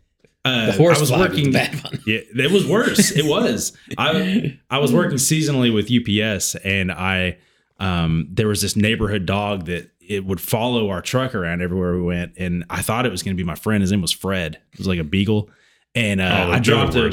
[0.46, 1.44] Uh, The horse I was fly was working.
[1.46, 2.00] the bad one.
[2.06, 3.10] Yeah, it was worse.
[3.12, 3.72] It was.
[3.96, 7.38] I I was working seasonally with UPS, and I
[7.80, 12.02] um there was this neighborhood dog that it would follow our truck around everywhere we
[12.02, 13.80] went, and I thought it was going to be my friend.
[13.80, 14.58] His name was Fred.
[14.72, 15.48] It was like a beagle,
[15.94, 17.10] and uh, Oh, I dropped a,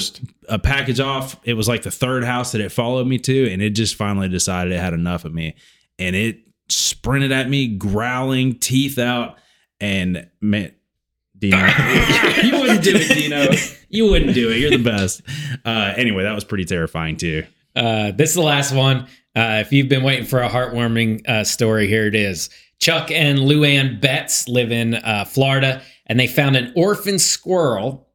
[0.50, 1.38] a package off.
[1.46, 4.28] It was like the third house that it followed me to, and it just finally
[4.28, 5.56] decided it had enough of me,
[5.98, 6.40] and it
[6.72, 9.38] sprinted at me, growling, teeth out,
[9.80, 10.74] and man.
[11.38, 11.58] Dino.
[12.44, 13.48] you wouldn't do it, Dino.
[13.90, 14.58] You wouldn't do it.
[14.58, 15.24] You're the best.
[15.66, 17.44] Uh, anyway, that was pretty terrifying too.
[17.76, 19.08] Uh, this is the last one.
[19.36, 22.50] Uh, if you've been waiting for a heartwarming uh, story, here it is.
[22.80, 28.08] Chuck and Luann Best live in uh, Florida, and they found an orphan squirrel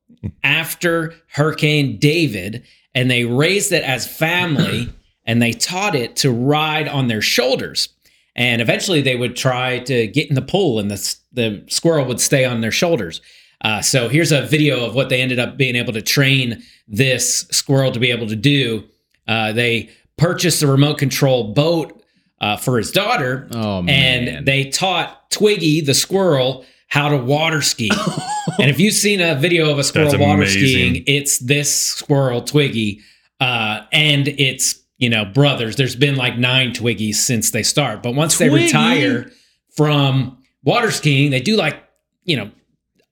[0.42, 2.64] after Hurricane David,
[2.94, 4.92] and they raised it as family,
[5.24, 7.88] and they taught it to ride on their shoulders.
[8.36, 12.20] And eventually, they would try to get in the pool, and the the squirrel would
[12.20, 13.20] stay on their shoulders.
[13.62, 17.46] Uh, so here's a video of what they ended up being able to train this
[17.50, 18.84] squirrel to be able to do.
[19.26, 22.02] Uh, they purchased a remote control boat
[22.40, 27.90] uh, for his daughter, Oh and they taught Twiggy the squirrel how to water ski.
[28.58, 30.60] and if you've seen a video of a squirrel That's water amazing.
[30.60, 33.00] skiing, it's this squirrel Twiggy,
[33.40, 35.76] uh, and it's you know brothers.
[35.76, 39.30] There's been like nine Twiggies since they start, but once they retire
[39.74, 41.82] from water skiing, they do like
[42.24, 42.50] you know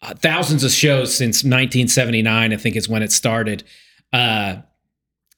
[0.03, 2.53] uh, thousands of shows since 1979.
[2.53, 3.65] I think is when it started.
[4.13, 4.57] Uh,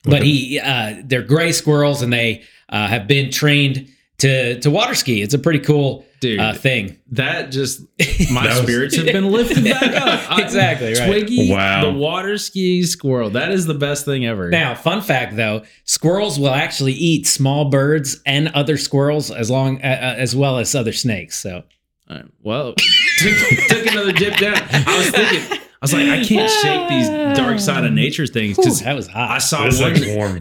[0.05, 4.95] but he, uh, they're gray squirrels, and they uh, have been trained to to water
[4.95, 5.21] ski.
[5.21, 6.99] It's a pretty cool Dude, uh, thing.
[7.13, 7.81] that just
[8.31, 10.39] my That was- spirits have been lifted back up.
[10.47, 11.07] Exactly, right.
[11.07, 11.91] Twiggy, Wow.
[11.91, 13.31] the water ski squirrel.
[13.31, 14.49] That is the best thing ever.
[14.51, 19.79] Now, fun fact though, squirrels will actually eat small birds and other squirrels as long
[19.83, 21.39] uh, as well as other snakes.
[21.39, 21.65] So
[22.09, 22.75] All right, well,
[23.19, 24.57] took, took another dip down.
[24.57, 28.57] I was thinking, I was like, I can't shake these dark side of nature things
[28.57, 29.31] Whew, because that was hot.
[29.31, 29.95] I saw This one.
[29.95, 30.41] thing's warm.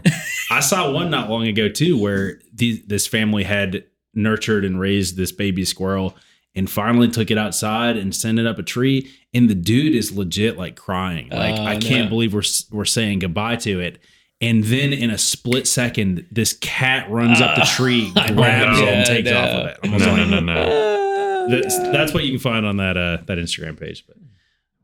[0.50, 3.84] I saw one not long ago too, where the, this family had
[4.16, 6.16] nurtured and raised this baby squirrel,
[6.54, 9.10] and finally took it outside and sent it up a tree.
[9.34, 12.08] And the dude is legit like crying, like Oh, I can't no.
[12.08, 13.98] believe we're we're saying goodbye to it.
[14.40, 18.88] And then in a split second, this cat runs up the tree, I grabs it,
[18.88, 19.38] and takes no.
[19.38, 19.78] off of it.
[19.84, 21.48] No, was no, like, no, no.
[21.48, 24.04] That's, that's what you can find on that uh, that Instagram page.
[24.06, 24.16] But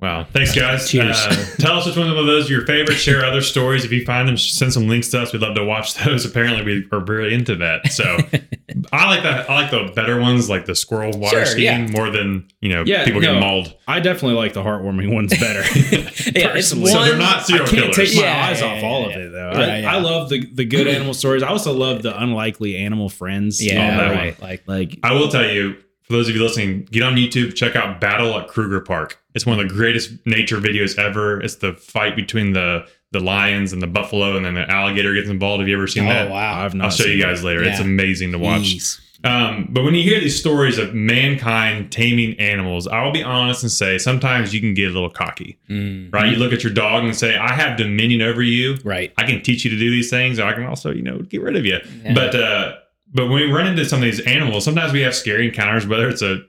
[0.02, 0.24] Wow.
[0.32, 0.90] Thanks, guys.
[0.90, 1.16] Cheers.
[1.16, 2.96] Uh, tell us which one of those are your favorite.
[2.96, 3.84] Share other stories.
[3.84, 5.32] If you find them, send some links to us.
[5.32, 6.24] We'd love to watch those.
[6.24, 7.92] Apparently, we are really into that.
[7.92, 8.04] So
[8.92, 9.48] I like that.
[9.48, 11.92] I like the better ones, like the squirrel water Sure, skiing, yeah.
[11.92, 13.28] more than, you know, Yeah, people no.
[13.28, 13.74] getting mauled.
[13.86, 15.62] I definitely like the heartwarming ones better.
[16.34, 16.90] Yeah, it's personally.
[16.90, 17.96] So they're not I serial can't killers.
[18.10, 19.48] take my Yeah, eyes off yeah, all of it though.
[19.50, 19.94] Right, I, yeah.
[19.94, 21.42] I love the the good animal stories.
[21.44, 23.64] I also love the unlikely animal friends.
[23.64, 24.40] yeah, Oh, that right.
[24.42, 27.76] Like like I will tell you, for those of you listening, get on YouTube, check
[27.76, 29.18] out Battle at Kruger Park.
[29.34, 31.40] It's one of the greatest nature videos ever.
[31.40, 35.28] It's the fight between the the lions and the buffalo, and then the alligator gets
[35.28, 35.60] involved.
[35.60, 36.30] Have you ever seen oh that?
[36.30, 36.64] wow.
[36.64, 36.84] I've not.
[36.86, 37.62] I'll show you guys later.
[37.62, 38.98] It's amazing to watch.
[39.24, 43.70] Um, but when you hear these stories of mankind taming animals, I'll be honest and
[43.70, 46.28] say sometimes you can get a little cocky, Mm, right?
[46.32, 48.78] You look at your dog and say, "I have dominion over you.
[48.82, 49.12] right.
[49.16, 50.40] I can teach you to do these things.
[50.40, 52.14] Or I can also, you know, get rid of you." Yeah.
[52.14, 52.74] But uh,
[53.12, 56.08] but when we run into some of these animals, sometimes we have scary encounters, whether
[56.08, 56.42] it's a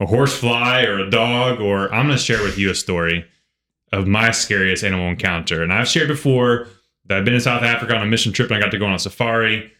[0.00, 3.24] a horse fly or a dog, or I'm going to share with you a story
[3.92, 5.62] of my scariest animal encounter.
[5.62, 6.66] And I've shared before
[7.06, 8.86] that I've been in South Africa on a mission trip and I got to go
[8.86, 9.70] on a safari.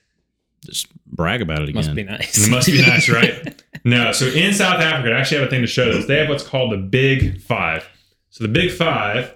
[0.64, 1.84] Just brag about it again.
[1.84, 2.46] Must be nice.
[2.46, 3.62] It must be nice, right?
[3.84, 4.12] No.
[4.12, 6.06] So in South Africa, I actually have a thing to show this.
[6.06, 7.84] They have what's called the Big Five.
[8.30, 9.34] So the Big Five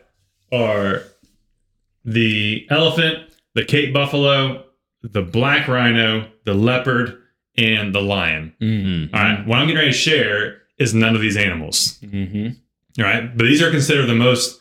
[0.53, 1.03] are
[2.05, 4.66] the elephant, the Cape buffalo,
[5.13, 7.21] the black rhino, the leopard,
[7.57, 8.55] and the lion.
[8.61, 9.47] Mm, All right.
[9.47, 11.99] What I'm getting ready to share is none of these animals.
[12.01, 12.49] hmm
[12.99, 13.37] All right.
[13.37, 14.61] But these are considered the most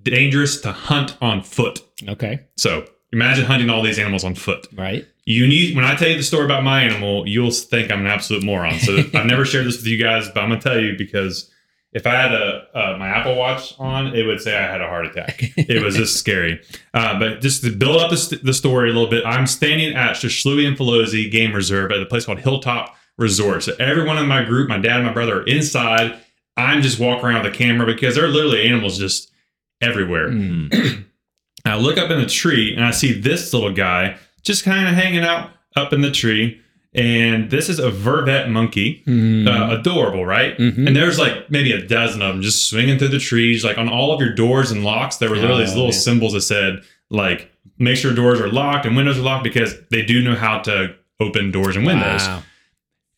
[0.00, 1.80] dangerous to hunt on foot.
[2.08, 2.40] Okay.
[2.56, 4.66] So imagine hunting all these animals on foot.
[4.76, 5.06] Right.
[5.24, 8.06] You need when I tell you the story about my animal, you'll think I'm an
[8.06, 8.78] absolute moron.
[8.78, 11.50] So I've never shared this with you guys, but I'm gonna tell you because
[11.94, 14.88] if I had a uh, my Apple Watch on, it would say I had a
[14.88, 15.40] heart attack.
[15.56, 16.60] It was just scary.
[16.94, 19.96] Uh, but just to build up the, st- the story a little bit, I'm standing
[19.96, 23.64] at Hluhluwe-iMfolozi Game Reserve at a place called Hilltop Resort.
[23.64, 26.16] So everyone in my group, my dad and my brother, are inside.
[26.56, 29.32] I'm just walking around with the camera because there are literally animals just
[29.80, 30.28] everywhere.
[30.28, 31.04] Mm.
[31.64, 34.94] I look up in the tree and I see this little guy just kind of
[34.94, 36.60] hanging out up in the tree.
[36.94, 39.48] And this is a vervet monkey, Mm.
[39.48, 40.56] uh, adorable, right?
[40.58, 40.86] Mhm.
[40.86, 43.64] And there's like maybe a dozen of them just swinging through the trees.
[43.64, 46.00] Like on all of your doors and locks, there were literally these Oh, little man.
[46.00, 50.02] symbols that said, like, make sure doors are locked and windows are locked because they
[50.02, 52.22] do know how to open doors and windows.
[52.28, 52.42] Wow.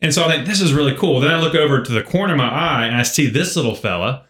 [0.00, 1.20] And so I think this is really cool.
[1.20, 3.74] Then I look over to the corner of my eye and I see this little
[3.74, 4.22] fella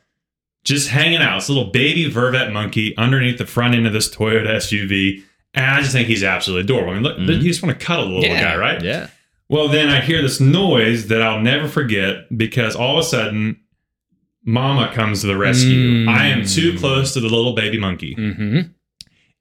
[0.65, 4.49] just hanging out, this little baby vervet monkey underneath the front end of this Toyota
[4.57, 5.23] SUV.
[5.55, 6.91] And I just think he's absolutely adorable.
[6.91, 7.43] I mean, look, Mhm.
[7.43, 8.43] you just want to cuddle the little Yeah.
[8.43, 8.83] guy, right?
[8.83, 9.07] Yeah.
[9.49, 13.61] Well, then I hear this noise that I'll never forget because all of a sudden,
[14.45, 16.05] Mama comes to the rescue.
[16.07, 16.09] Mm.
[16.09, 18.15] I am too close to the little baby monkey.
[18.15, 18.61] hmm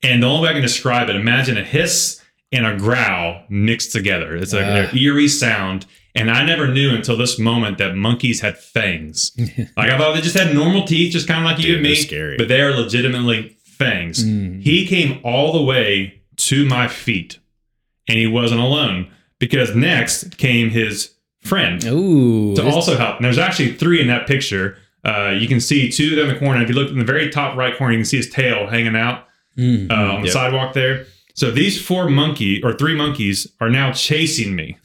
[0.03, 3.91] And the only way I can describe it, imagine a hiss and a growl mixed
[3.91, 4.35] together.
[4.35, 4.89] It's like Ah.
[4.91, 5.85] an eerie sound.
[6.17, 9.31] And I never knew until this moment that monkeys had fangs.
[9.77, 11.95] like I thought they just had normal teeth, just kind of like you and me.
[11.95, 12.37] scary.
[12.37, 14.23] But they are legitimately fangs.
[14.23, 14.61] Mm.
[14.63, 17.39] He came all the way to my feet,
[18.07, 19.11] and he wasn't alone
[19.49, 22.55] because next came his friend Ooh.
[22.55, 23.17] to this- also help.
[23.17, 24.77] And there's actually three in that picture.
[25.03, 26.61] Uh, you can see two in the corner.
[26.63, 28.95] If you look in the very top right corner, you can see his tail hanging
[28.95, 29.27] out
[29.57, 29.89] Mm.
[29.91, 30.33] uh, on the Yep.
[30.33, 31.05] sidewalk there.
[31.35, 34.77] So these four monkey or three monkeys are now chasing me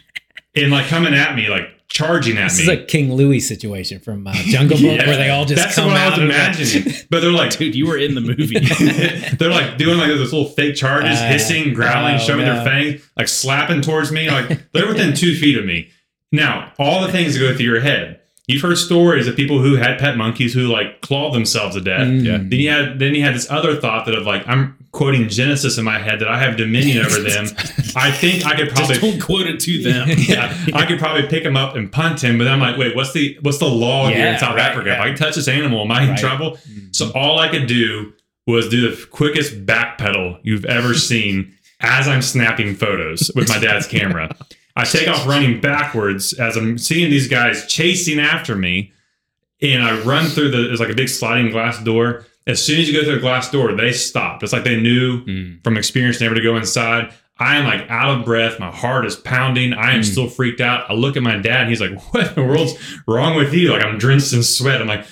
[0.54, 2.72] and like coming at me, like charging at This me.
[2.74, 5.06] is a King Louie situation from uh, Jungle Book Yeah.
[5.06, 6.94] where they all just That's come what I was of the- imagining.
[7.10, 8.58] But they're like, Dude, you were in the movie.
[9.36, 12.54] they're like doing like this little fake charges, Uh, hissing, growling, oh, showing no.
[12.54, 14.30] their fangs, like slapping towards me.
[14.30, 15.88] Like they're within two feet of me.
[16.32, 18.20] Now, all the things that go through your head.
[18.46, 22.06] You've heard stories of people who had pet monkeys who like clawed themselves to death.
[22.06, 22.24] Mm.
[22.24, 22.38] Yeah.
[22.38, 25.76] Then you had then you had this other thought that of like I'm quoting Genesis
[25.78, 27.46] in my head that I have dominion over them.
[27.96, 30.08] I think I could probably Just don't quote it to them.
[30.16, 33.12] yeah, I could probably pick him up and punt him, but I'm like, wait, what's
[33.12, 34.90] the what's the law here in South right, Africa?
[34.92, 35.04] If yeah.
[35.04, 36.18] I touch this animal, am I in Right.
[36.18, 36.58] trouble?
[36.92, 38.12] So all I could do
[38.46, 43.86] was do the quickest backpedal you've ever seen as I'm snapping photos with my dad's
[43.86, 44.34] camera.
[44.76, 48.92] I take off running backwards as I'm seeing these guys chasing after me,
[49.62, 52.26] and I run through the there's like a big sliding glass door.
[52.46, 54.42] As soon as you go through the glass door, they stopped.
[54.42, 55.64] It's like they knew Mm.
[55.64, 57.12] from experience never to go inside.
[57.38, 58.58] I am like out of breath.
[58.60, 59.72] My heart is pounding.
[59.74, 60.04] I am Mm.
[60.04, 60.88] still freaked out.
[60.88, 62.74] I look at my dad and he's like, What in the world's
[63.08, 63.72] wrong with you?
[63.72, 64.80] Like, I'm drenched in sweat.
[64.80, 65.04] I'm like,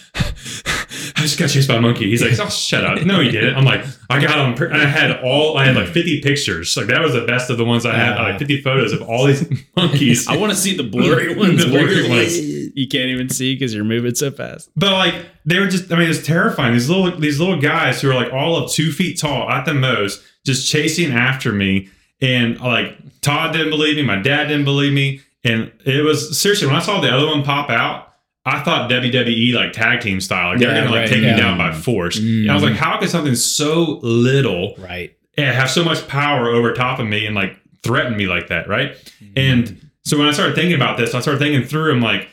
[1.24, 2.08] just got chased by a monkey.
[2.08, 3.04] He's like, Oh, shut up.
[3.04, 3.56] No, he didn't.
[3.56, 6.76] I'm like, I got on, and I had all, I had like 50 pictures.
[6.76, 8.16] Like, that was the best of the ones I had.
[8.16, 8.22] Ah.
[8.22, 9.44] like 50 photos of all these
[9.76, 10.28] monkeys.
[10.28, 11.64] I want to see the blurry ones.
[11.64, 12.38] The blurry ones.
[12.38, 14.70] like, You can't even see because you're moving so fast.
[14.76, 16.72] But like they were just I mean it's terrifying.
[16.74, 19.74] These little these little guys who are like all of two feet tall at the
[19.74, 21.88] most, just chasing after me.
[22.20, 25.20] And like Todd didn't believe me, my dad didn't believe me.
[25.44, 28.13] And it was seriously when I saw the other one pop out,
[28.46, 30.50] I thought WWE like tag team style.
[30.50, 31.32] Like they're Yeah, gonna like right, take yeah.
[31.34, 32.18] me down by force.
[32.18, 35.16] And I was like, how could something so little Right.
[35.38, 38.68] and have so much power over top of me and like threaten me like that,
[38.68, 38.96] right?
[39.36, 41.92] And so when I started thinking about this, I started thinking through.
[41.92, 42.28] I'm like,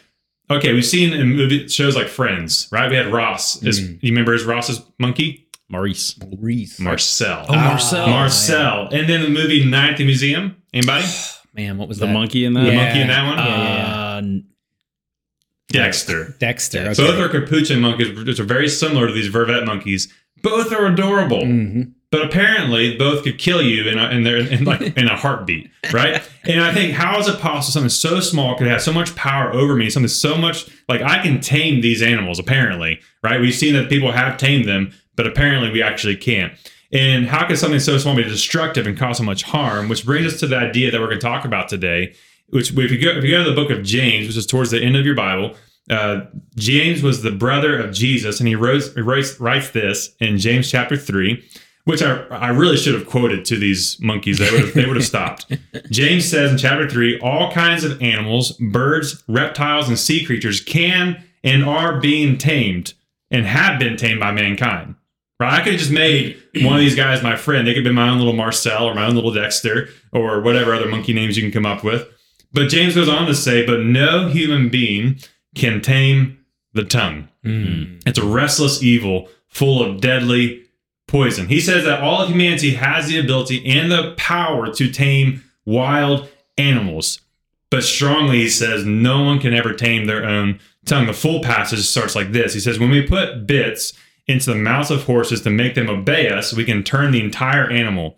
[0.49, 2.89] okay, we've seen in movie shows like Friends, right?
[2.89, 3.63] We had Ross.
[3.63, 3.99] Is Mhm.
[4.01, 5.47] you remember his Ross's monkey?
[5.69, 6.19] Maurice.
[6.19, 6.77] Maurice.
[6.81, 7.45] Marcel.
[7.47, 8.07] Oh, Marcel.
[8.09, 8.89] Marcel.
[8.91, 10.57] And then the movie Night at the Museum.
[10.73, 11.05] Anybody?
[11.55, 12.11] Man, what was The that?
[12.13, 12.65] monkey in that?
[12.65, 13.39] The monkey in that one?
[13.39, 14.21] Uh,
[15.71, 16.35] Dexter.
[16.39, 16.79] Dexter.
[16.89, 16.93] Okay.
[16.95, 20.11] Both are capuchin monkeys, which are very similar to these vervet monkeys.
[20.43, 21.41] Both are adorable.
[21.43, 21.93] Mhm.
[22.11, 25.69] but apparently both could kill you in a, in, their, in like in a heartbeat,
[25.93, 26.21] right?
[26.43, 29.53] and I think how is it possible something so small could have so much power
[29.53, 29.89] over me?
[29.89, 32.37] Something so much like I can tame these animals.
[32.37, 33.39] Apparently, right?
[33.39, 36.51] We've seen that people have tamed them, but apparently we actually can't.
[36.91, 39.87] And how can something so small be destructive and cause so much harm?
[39.87, 42.13] Which brings us to the idea that we're going to talk about today.
[42.51, 44.71] Which, if you go if you go to the book of James, which is towards
[44.71, 45.55] the end of your Bible,
[45.89, 46.21] uh,
[46.55, 50.95] James was the brother of Jesus, and he wrote, writes, writes this in James chapter
[50.95, 51.43] three,
[51.85, 54.37] which I, I really should have quoted to these monkeys.
[54.37, 55.51] They would have, they would have stopped.
[55.89, 61.23] James says in chapter three, all kinds of animals, birds, reptiles, and sea creatures can
[61.43, 62.93] and are being tamed
[63.31, 64.95] and have been tamed by mankind.
[65.39, 65.53] Right?
[65.53, 67.67] I could have just made one of these guys my friend.
[67.67, 70.87] They could be my own little Marcel or my own little Dexter or whatever other
[70.87, 72.07] monkey names you can come up with.
[72.53, 75.19] But James goes on to say, but no human being
[75.55, 77.29] can tame the tongue.
[77.45, 78.01] Mm.
[78.05, 80.63] It's a restless evil full of deadly
[81.07, 81.47] poison.
[81.47, 86.29] He says that all of humanity has the ability and the power to tame wild
[86.57, 87.19] animals.
[87.69, 91.07] But strongly, he says no one can ever tame their own tongue.
[91.07, 93.93] The full passage starts like this He says, When we put bits
[94.27, 97.69] into the mouths of horses to make them obey us, we can turn the entire
[97.69, 98.17] animal.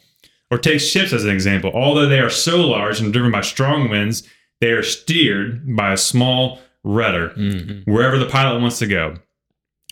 [0.53, 1.71] Or take ships as an example.
[1.73, 4.21] Although they are so large and driven by strong winds,
[4.61, 7.81] they are steered by a small rudder Mhm.
[7.85, 9.15] wherever the pilot wants to go.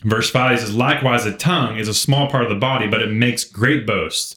[0.04, 3.10] Verse 5 says, Likewise, the tongue is a small part of the body, but it
[3.10, 4.36] makes great boasts.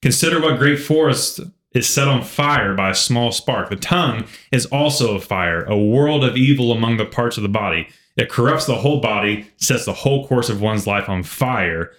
[0.00, 1.40] Consider what great forest
[1.74, 3.68] is set on fire by a small spark.
[3.68, 7.48] The tongue is also a fire, a world of evil among the parts of the
[7.48, 7.88] body.
[8.16, 11.90] It corrupts the whole body, sets the whole course of one's life on fire,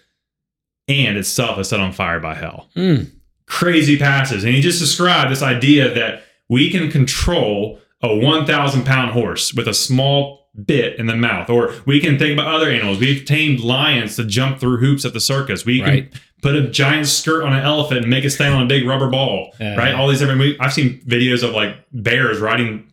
[0.88, 3.08] and itself is set on fire by hell Mm.
[3.48, 4.44] Crazy passes.
[4.44, 9.68] And he just described this idea that we can control a 1,000 pound horse with
[9.68, 11.50] a small bit in the mouth.
[11.50, 13.00] Or we can think about other animals.
[13.00, 15.66] We've tamed lions to jump through hoops at the circus.
[15.66, 16.12] We Right.
[16.12, 18.86] can put a giant skirt on an elephant and make it stand on a big
[18.86, 19.54] rubber ball.
[19.60, 19.94] Uh, right?
[19.94, 22.84] All these different, we- I've seen videos of like bears riding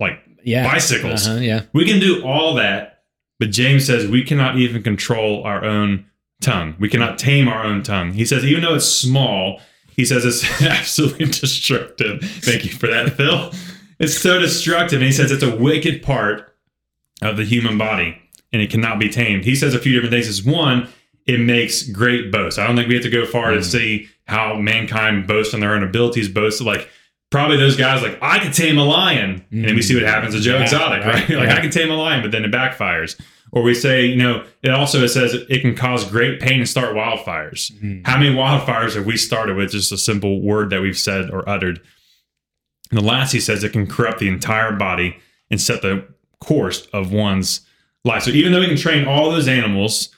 [0.00, 0.64] like Yeah.
[0.64, 1.28] bicycles.
[1.28, 1.62] Uh-huh, yeah.
[1.72, 3.00] We can do all that,
[3.38, 6.06] but James says we cannot even control our own
[6.40, 6.74] tongue.
[6.80, 8.14] We cannot tame our own tongue.
[8.14, 9.60] He says, even though it's small,
[9.94, 12.22] he says it's absolutely destructive.
[12.22, 13.52] Thank you for that, Phil.
[13.98, 15.00] It's so destructive.
[15.00, 16.54] And he says it's a wicked part
[17.20, 18.20] of the human body
[18.52, 19.44] and it cannot be tamed.
[19.44, 20.28] He says a few different things.
[20.28, 20.88] Is one,
[21.26, 22.58] it makes great boasts.
[22.58, 23.62] I don't think we have to go far to hmm.
[23.62, 26.88] see how mankind boasts on their own abilities, boasts like
[27.30, 29.86] probably those guys like I could tame a lion, and then we hmm.
[29.86, 31.14] see what happens to Joe Yeah, Exotic, right?
[31.14, 31.56] right, like yeah.
[31.56, 33.20] I can tame a lion, but then it backfires.
[33.52, 36.94] Or we say, you know, it also says it can cause great pain and start
[36.96, 37.70] wildfires.
[37.80, 38.06] Mhm.
[38.06, 41.46] How many wildfires have we started with just a simple word that we've said or
[41.48, 41.80] uttered?
[42.90, 45.16] And the last he says it can corrupt the entire body
[45.50, 46.04] and set the
[46.40, 47.60] course of one's
[48.04, 48.22] life.
[48.22, 50.08] So even though we can train all those animals,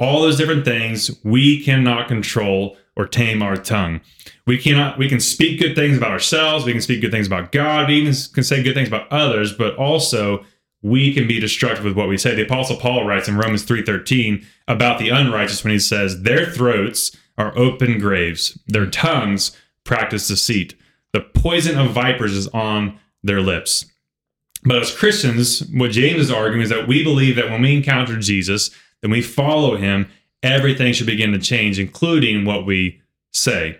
[0.00, 4.00] all those different things, we cannot control or tame our tongue.
[4.44, 7.52] We cannot we can speak good things about ourselves, we can speak good things about
[7.52, 10.44] God, we even can say good things about others, but also
[10.82, 12.34] we can be destructive with what we say.
[12.34, 17.16] The apostle Paul writes in Romans 3:13 about the unrighteous when he says, "Their throats
[17.38, 20.74] are open graves, their tongues practice deceit.
[21.12, 23.86] The poison of vipers is on their lips."
[24.64, 28.16] But as Christians, what James is arguing is that we believe that when we encounter
[28.16, 28.70] Jesus,
[29.00, 30.06] then we follow him,
[30.42, 33.00] everything should begin to change, including what we
[33.32, 33.76] say,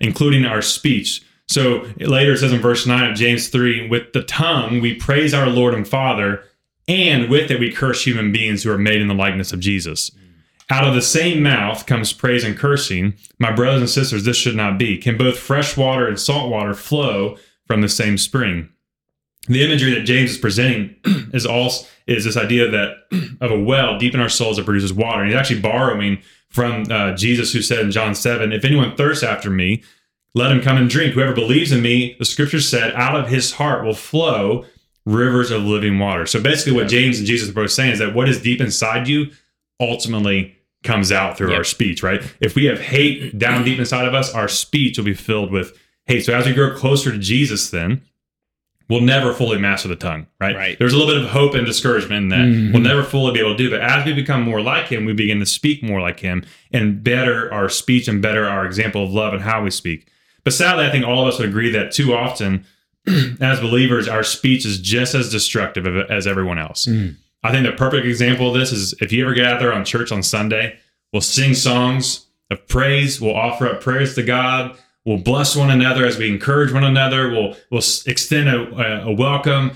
[0.00, 1.22] including our speech.
[1.48, 5.32] So later it says in verse 9 of James 3 with the tongue we praise
[5.32, 6.42] our Lord and Father,
[6.88, 10.10] and with it we curse human beings who are made in the likeness of Jesus.
[10.68, 13.14] Out of the same mouth comes praise and cursing.
[13.38, 14.98] My brothers and sisters, this should not be.
[14.98, 17.36] Can both fresh water and salt water flow
[17.66, 18.68] from the same spring?
[19.48, 20.96] The imagery that James is presenting
[21.32, 22.96] is also is this idea that
[23.40, 25.22] of a well deep in our souls that produces water.
[25.22, 29.22] And he's actually borrowing from uh, Jesus, who said in John 7, If anyone thirsts
[29.22, 29.82] after me,
[30.36, 31.14] let him come and drink.
[31.14, 34.66] Whoever believes in me, the scripture said, out of his heart will flow
[35.06, 36.26] rivers of living water.
[36.26, 39.08] So basically, what James and Jesus are both saying is that what is deep inside
[39.08, 39.28] you
[39.80, 41.58] ultimately comes out through Yep.
[41.58, 42.22] our speech, right?
[42.40, 45.72] If we have hate down deep inside of us, our speech will be filled with
[46.06, 46.24] hate.
[46.24, 48.02] So as we grow closer to Jesus, then
[48.88, 50.54] we'll never fully master the tongue, right?
[50.54, 50.78] Right.
[50.78, 52.72] There's a little bit of hope and discouragement in that Mhm.
[52.72, 53.70] we'll never fully be able to do.
[53.70, 57.02] But as we become more like Him, we begin to speak more like Him and
[57.02, 60.06] better our speech and better our example of love and how we speak.
[60.46, 62.64] But sadly, I think all of us would agree that too often,
[63.40, 66.86] as believers, our speech is just as destructive as everyone else.
[66.86, 67.16] Mm.
[67.42, 69.84] I think the perfect example of this is if you ever get out there on
[69.84, 70.78] church on Sunday,
[71.12, 76.06] we'll sing songs of praise, we'll offer up prayers to God, we'll bless one another
[76.06, 79.72] as we encourage one another, we'll we'll extend a, a, a welcome.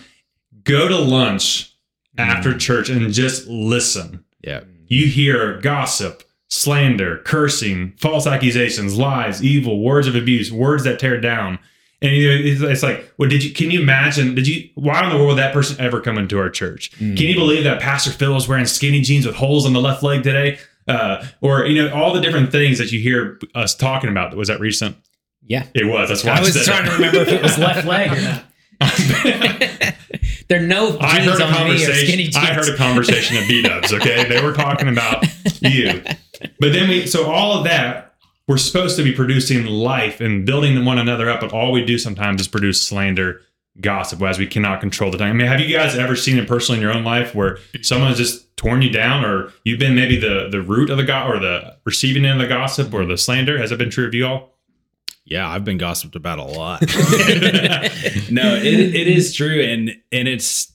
[0.62, 1.74] Go to lunch
[2.16, 4.24] after church and just listen.
[4.40, 4.60] Yeah.
[4.86, 11.20] You hear gossip, slander, cursing, false accusations, lies, evil, words of abuse, words that tear
[11.20, 11.58] down.
[12.02, 13.52] And it's, it's like, well, did you?
[13.52, 14.34] Can you imagine?
[14.34, 14.70] Did you?
[14.74, 16.92] Why in the world would that person ever come into our church?
[16.98, 20.02] Can you believe that Pastor Phil is wearing skinny jeans with holes on the left
[20.02, 20.58] leg today?
[20.88, 24.34] Uh, or you know, all the different things that you hear us talking about.
[24.34, 24.96] Was that recent?
[25.42, 25.66] Yeah.
[25.74, 26.08] It was.
[26.08, 28.44] That's why I was trying to remember if it was left leg or not.
[30.48, 32.36] there are no jeans I heard a on me or skinny jeans.
[32.36, 33.92] I heard a conversation at B Dubs.
[33.92, 35.24] Okay, they were talking about
[35.60, 36.02] you,
[36.58, 37.06] but then we.
[37.06, 38.14] So all of that,
[38.46, 41.98] we're supposed to be producing life and building one another up, but all we do
[41.98, 43.42] sometimes is produce slander,
[43.80, 45.30] gossip, as we cannot control the time.
[45.30, 48.16] I mean, have you guys ever seen it personally in your own life where someone's
[48.16, 51.38] just torn you down, or you've been maybe the the root of the go- or
[51.38, 53.58] the receiving end of the gossip or the slander?
[53.58, 54.50] Has it been true of you all?
[55.24, 56.80] Yeah, I've been gossiped about a lot.
[58.30, 60.72] no, it, it is true, and and it's.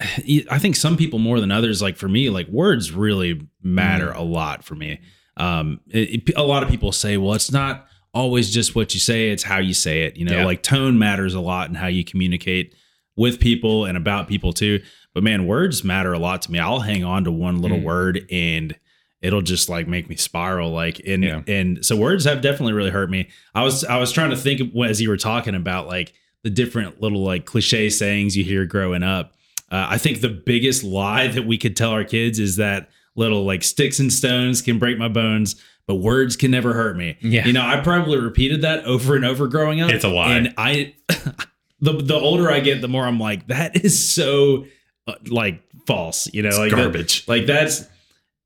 [0.50, 1.80] I think some people more than others.
[1.82, 5.00] Like for me, like words really matter a lot for me.
[5.36, 9.00] Um, it, it- a lot of people say, well, it's not always just what you
[9.00, 10.16] say; it's how you say it.
[10.16, 10.44] You know, Yeah.
[10.44, 12.74] like tone matters a lot in how you communicate
[13.16, 14.82] with people and about people too.
[15.14, 16.58] But man, words matter a lot to me.
[16.58, 17.82] I'll hang on to one little Mm.
[17.84, 18.74] word and
[19.20, 21.42] it'll just like make me spiral like and Yeah.
[21.46, 24.58] and so words have definitely really hurt me i was i was trying to think
[24.60, 26.12] of as you were talking about like
[26.42, 29.34] the different little like cliche sayings you hear growing up
[29.72, 33.44] uh, i think the biggest lie that we could tell our kids is that little
[33.44, 35.56] like sticks and stones can break my bones
[35.88, 37.46] but words can never hurt me Yeah.
[37.46, 40.36] you know i probably repeated that over and over growing up It's a lie.
[40.36, 40.94] and i
[41.80, 44.66] the the older i get the more i'm like that is so
[45.08, 47.24] uh, like false you know It's like that- garbage.
[47.26, 47.84] like that's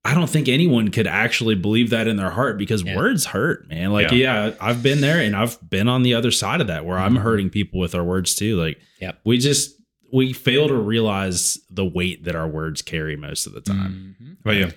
[0.05, 2.95] I don't think anyone could actually believe that in their heart because Yeah.
[2.95, 3.91] words hurt, man.
[3.93, 4.53] Like, yeah.
[4.61, 7.51] I've been there and I've been on the other side of that where I'm hurting
[7.51, 8.57] people with our words too.
[8.57, 9.19] Like, Yep.
[9.25, 9.75] we just
[10.13, 14.39] we fail to realize the weight that our words carry most of the time.
[14.45, 14.71] But yeah,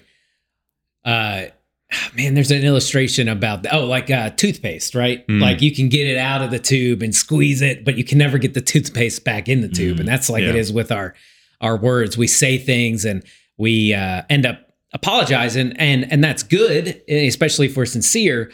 [1.05, 1.45] uh
[2.15, 5.41] man there's an illustration about oh like uh toothpaste right Mm.
[5.41, 8.17] like you can get it out of the tube and squeeze it but you can
[8.19, 10.01] never get the toothpaste back in the tube Mm.
[10.01, 10.61] and that's like it Yeah.
[10.61, 11.15] is with our
[11.61, 13.23] our words we say things and
[13.57, 14.59] we uh end up
[14.93, 18.51] apologizing and and that's good especially if we're sincere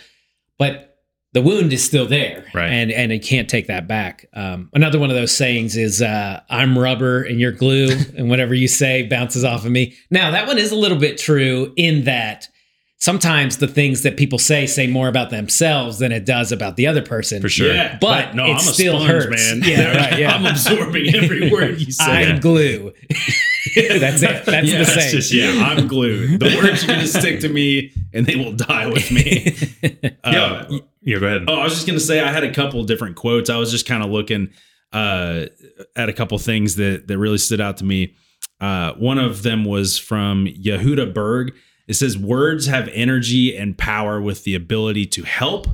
[0.58, 0.95] but
[1.36, 2.70] the wound is still there Right.
[2.72, 6.42] and and it can't take that back um, another one of those sayings is uh,
[6.50, 10.48] i'm rubber and you're glue and whatever you say bounces off of me now that
[10.48, 12.48] one is a little bit true in that
[12.98, 16.88] sometimes the things that people say say more about themselves than it does about the
[16.88, 17.72] other person for sure.
[17.72, 19.52] Yeah, But no, it I'm a still sponge, hurts.
[19.52, 19.62] man.
[19.64, 20.32] Yeah, right, yeah.
[20.34, 22.32] I'm absorbing every word you say.
[22.32, 22.94] i'm glue
[24.00, 26.40] that's it that's yeah, the that's saying just- yeah, I'm glued.
[26.40, 29.56] The words are gonna stick to me and they will die with me.
[30.26, 31.20] Yeah, Uh, yeah.
[31.20, 31.46] Go ahead.
[31.48, 33.50] Oh, I was just gonna say I had a couple of different quotes.
[33.50, 34.50] I was just kind of looking
[34.92, 35.46] uh,
[35.96, 38.16] at a couple things that that really stood out to me.
[38.60, 41.54] Uh, one of them was from Yehuda Berg.
[41.88, 45.68] It says, "Words have energy and power with the ability to help,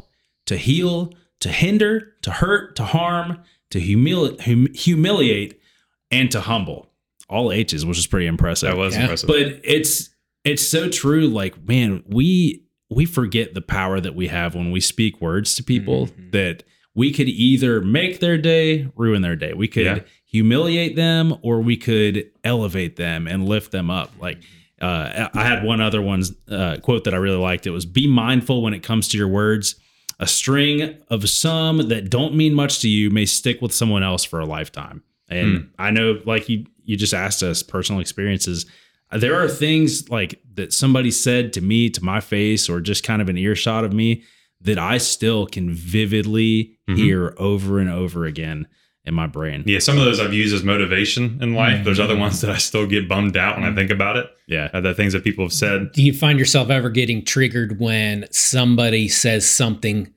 [0.47, 3.39] to heal, to hinder, to hurt, to harm,
[3.70, 5.62] to humili- hum- humiliate,
[6.10, 6.91] and to humble.
[7.32, 8.70] All H's, which is pretty impressive.
[8.70, 9.02] That was Yeah.
[9.04, 9.28] impressive.
[9.28, 10.10] but it's
[10.44, 11.28] it's so true.
[11.28, 15.64] Like, man, we we forget the power that we have when we speak words to
[15.64, 16.32] people Mhm.
[16.34, 16.64] that
[16.94, 19.54] we could either make their day, ruin their day.
[19.54, 20.00] We could Yeah.
[20.26, 24.14] humiliate them, or we could elevate them and lift them up.
[24.22, 24.38] Like.
[24.82, 27.68] Uh, I had one other one uh, quote that I really liked.
[27.68, 29.76] It was "Be mindful when it comes to your words.
[30.20, 34.24] A string of some that don't mean much to you may stick with someone else
[34.24, 38.66] for a lifetime." And I know, like you, you just asked us personal experiences.
[39.12, 43.22] There are things like that somebody said to me, to my face, or just kind
[43.22, 44.24] of an earshot of me
[44.62, 46.96] that I still can vividly Mhm.
[46.98, 48.68] hear over and over again
[49.04, 49.64] in my brain.
[49.66, 51.84] yeah, some of those I've used as motivation in life.
[51.84, 54.28] There's other ones that I still get bummed out when I think about it.
[54.48, 54.70] Yeah.
[54.74, 55.92] Uh, the things that people have said.
[55.94, 60.14] Do you find yourself ever getting triggered when somebody says something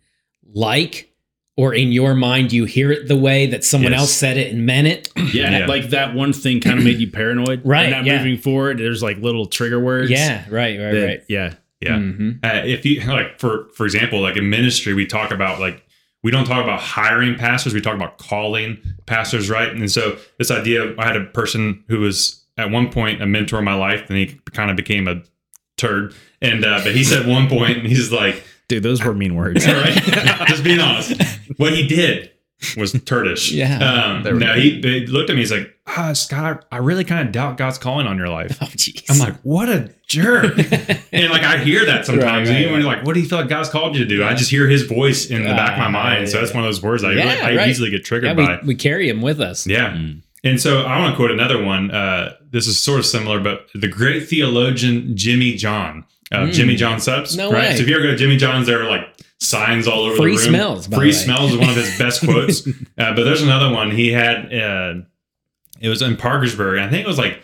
[0.52, 1.10] like,
[1.56, 4.00] or in your mind, you hear it the way that someone Yes.
[4.00, 5.08] else said it and meant it?
[5.34, 5.66] Yeah, Yeah.
[5.66, 7.62] like that one thing kind of made you paranoid.
[7.64, 8.18] Right, And now yeah.
[8.18, 10.10] moving forward, there's like little trigger words.
[10.10, 11.22] yeah, right, right, that- right.
[11.28, 11.54] Yeah.
[11.80, 11.96] Yeah.
[11.98, 12.38] Mhm.
[12.42, 15.84] Uh, if you like, for for example, like in ministry, we talk about like
[16.22, 17.74] we don't talk about hiring pastors.
[17.74, 19.68] We talk about calling pastors, right?
[19.68, 23.58] And so this idea, I had a person who was at one point a mentor
[23.58, 25.20] in my life, and he kind of became a
[25.76, 26.14] turd.
[26.40, 29.66] And uh, but he said one and he's like, Dude, those were mean words.
[29.66, 29.94] All right.
[30.48, 31.12] Just being honest.
[31.56, 32.30] What he did
[32.76, 33.52] was turdish.
[33.52, 33.78] Yeah.
[33.78, 35.42] Um, There no, he, he looked at me.
[35.42, 38.56] He's like, ah, Scott, I really kind of doubt God's calling on your life.
[38.62, 39.04] Oh, jeez.
[39.10, 40.56] I'm like, what a jerk.
[41.12, 42.48] and like, I hear that sometimes.
[42.48, 44.08] Right, right, Even when you're like, what do you feel like God's called you to
[44.08, 44.24] do?
[44.24, 46.28] I just hear his voice in the back of my Ah, mind.
[46.28, 46.44] So yeah.
[46.44, 47.68] that's one of those words I, Yeah, really, I right.
[47.68, 48.58] easily get triggered yeah, by.
[48.62, 49.66] we, we carry him with us.
[49.66, 49.90] Yeah.
[49.92, 50.22] Mm.
[50.42, 51.90] And so I want to quote another one.
[51.90, 56.52] Uh, this is sort of similar, but the great theologian Jimmy John, uh, Mm.
[56.52, 57.36] Jimmy John Subs.
[57.36, 57.70] No right?
[57.70, 57.76] way.
[57.76, 59.13] So if you ever go to Jimmy John's, there are like
[59.44, 60.48] signs all over Free the room.
[60.48, 61.22] smells, by Free the way.
[61.24, 62.66] smells is one of his best quotes.
[62.66, 64.52] Uh, but there's another one he had.
[64.52, 64.94] Uh,
[65.80, 66.78] it was in Parkersburg.
[66.78, 67.42] I think it was like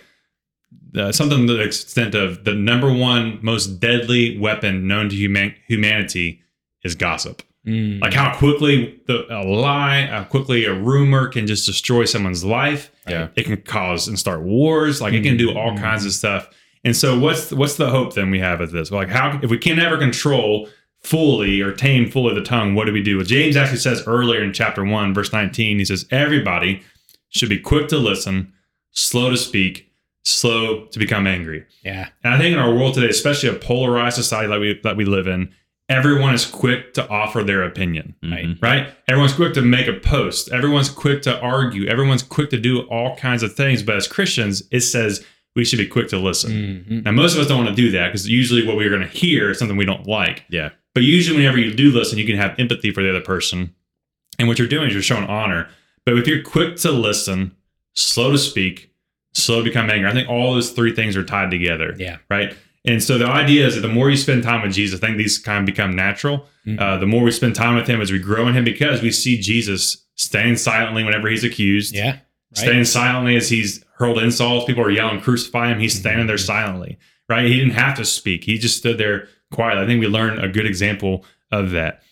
[0.97, 5.55] uh, something to the extent of the number one most deadly weapon known to human-
[5.69, 6.41] humanity
[6.83, 8.01] is gossip Mm.
[8.01, 12.91] like how quickly the a lie, how quickly a rumor can just destroy someone's life.
[13.07, 13.29] Yeah.
[13.37, 15.03] it can cause and start wars.
[15.03, 15.79] Like it can do all Mhm.
[15.83, 16.49] kinds of stuff.
[16.85, 18.91] And so, what's what's the hope then we have of this?
[18.91, 20.71] Like, how if we can never control
[21.03, 23.17] fully or tame fully the tongue, what do we do?
[23.17, 26.83] Well, James actually says earlier in chapter one, verse nineteen, he says everybody
[27.31, 28.53] should be quick to listen,
[28.93, 29.91] slow to speak,
[30.25, 31.65] slow to become angry.
[31.83, 32.09] yeah.
[32.25, 35.05] And I think in our world today, especially a polarized society like we that we
[35.05, 35.51] live in,
[35.89, 38.15] everyone is quick to offer their opinion.
[38.23, 38.61] Mhm.
[38.63, 38.89] Right?
[39.09, 40.53] Everyone's quick to make a post.
[40.53, 41.87] Everyone's quick to argue.
[41.87, 43.83] Everyone's quick to do all kinds of things.
[43.83, 45.25] But as Christians, it says
[45.57, 46.85] we should be quick to listen.
[46.89, 47.05] Mhm.
[47.05, 49.09] Now, most of us don't want to do that because usually what we're going to
[49.09, 50.45] hear is something we don't like.
[50.49, 50.69] Yeah.
[50.95, 53.75] But usually, whenever you do listen, you can have empathy for the other person.
[54.39, 55.69] And what you're doing is you're showing honor.
[56.05, 57.53] But if you're quick to listen,
[57.95, 58.91] slow to speak,
[59.33, 62.17] slow to become angry, I think all those three things are tied together Yeah.
[62.29, 62.57] right?
[62.87, 65.19] And so the idea is that the more you spend time with Jesus, I think
[65.19, 66.49] these kind of become natural.
[66.67, 66.81] Mhm.
[66.81, 69.11] Uh, the more we spend time with Him as we grow in Him, because we
[69.11, 72.13] see Jesus staying silently whenever He's accused, Yeah.
[72.13, 72.21] Right.
[72.55, 74.65] staying silently as He's hurled insults.
[74.65, 76.47] People are yelling, "Crucify Him!" He's standing there Mhm.
[76.47, 76.97] silently,
[77.29, 77.47] right?
[77.47, 79.83] He didn't have to speak; he just stood there quietly.
[79.83, 82.03] I think we learn a good example of that.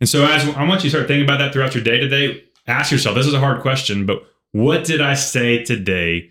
[0.00, 2.44] And so, as I want you to start thinking about that throughout your day today,
[2.66, 4.22] ask yourself: This is a hard question, but
[4.52, 6.30] what did I say today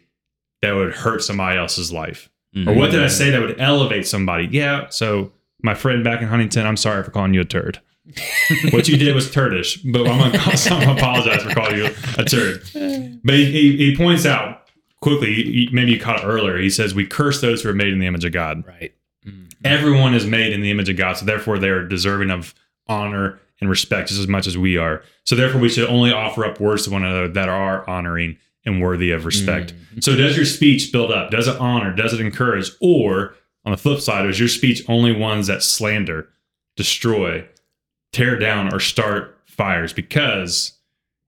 [0.62, 2.30] that would hurt somebody else's life?
[2.56, 2.68] Mhm.
[2.68, 4.48] Or what did I say that would elevate somebody?
[4.52, 4.88] Yeah.
[4.90, 7.80] So my friend back in Huntington, I'm sorry for calling you a turd.
[8.72, 12.24] what you did was turdish, but I'm gonna, I'm gonna apologize for calling you a
[12.24, 12.62] turd.
[13.24, 14.70] But he, he, he points out
[15.02, 16.58] quickly, he- maybe you caught it earlier.
[16.58, 18.66] He says we curse those who are made in the image of God.
[18.66, 18.94] Right.
[19.64, 19.70] Mm.
[19.72, 22.54] Everyone is made in the image of God, so therefore they are deserving of
[22.88, 25.02] honor and respect just as much as we are.
[25.26, 28.82] So therefore we should only offer up words to one another that are honoring and
[28.82, 29.74] worthy of respect.
[29.96, 30.04] Mhm.
[30.04, 31.32] So does your speech build up?
[31.32, 31.94] Does it honor?
[31.96, 32.70] Does it encourage?
[32.82, 33.34] Or
[33.66, 36.30] on the flip side, is your speech only ones that slander,
[36.76, 37.46] destroy,
[38.12, 39.92] tear down, or start fires?
[39.94, 40.74] Because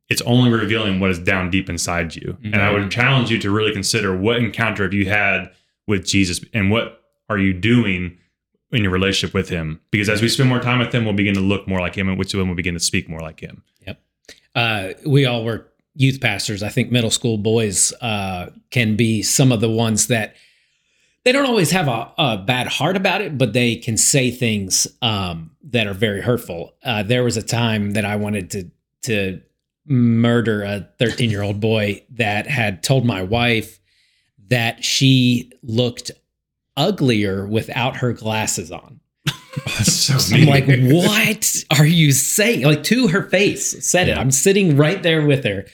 [0.10, 2.38] it's only revealing what is down deep inside you.
[2.44, 5.52] And I would challenge you to really consider what encounter have you had
[5.88, 6.99] with Jesus and what
[7.30, 8.18] are you doing
[8.72, 9.80] in your relationship with him?
[9.92, 12.10] Because as we spend more time with him, we'll begin to look more like him,
[12.10, 13.64] and which will begin to speak more like him.
[14.56, 16.64] uh, we all were youth pastors.
[16.64, 20.36] I think middle school boys uh, can be some of the ones that
[21.26, 24.88] they don't always have a, a bad heart about it, but they can say things
[25.02, 26.74] um, that are very hurtful.
[26.84, 28.72] Uh, there was a time that I wanted to
[29.04, 29.42] to
[29.86, 33.80] murder a 13 year old boy that had told my wife
[34.50, 36.12] that she looked
[36.80, 39.00] uglier without her glasses on.
[39.84, 42.64] so I'm like, what are you saying?
[42.64, 44.18] Like to her face, said it.
[44.18, 45.66] I'm sitting right there with her.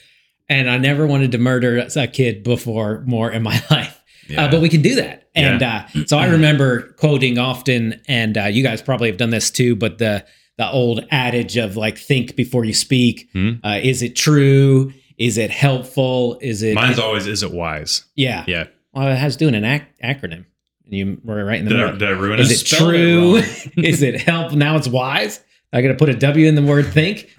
[0.48, 4.02] and I never wanted to murder a kid before more in my life.
[4.36, 5.28] Uh, but we can do that.
[5.34, 9.50] And uh, so I remember quoting often, and uh, you guys probably have done this
[9.50, 10.24] too, but the
[10.58, 13.28] the old adage of like think before you speak.
[13.32, 13.52] Hmm.
[13.62, 14.92] Uh, is it true?
[15.18, 16.38] Is it helpful?
[16.40, 16.74] Is it?
[16.74, 18.04] Mine's always is it wise?
[18.16, 18.44] yeah.
[18.48, 18.64] Yeah.
[18.92, 20.46] Well, it has doing an ac- acronym.
[20.88, 21.98] You were right in the Did I, middle.
[21.98, 22.62] did I ruin Is it?
[22.72, 23.36] it true?
[23.82, 24.52] is it help?
[24.52, 25.40] Now it's wise.
[25.72, 27.30] I got to put a W in the word think.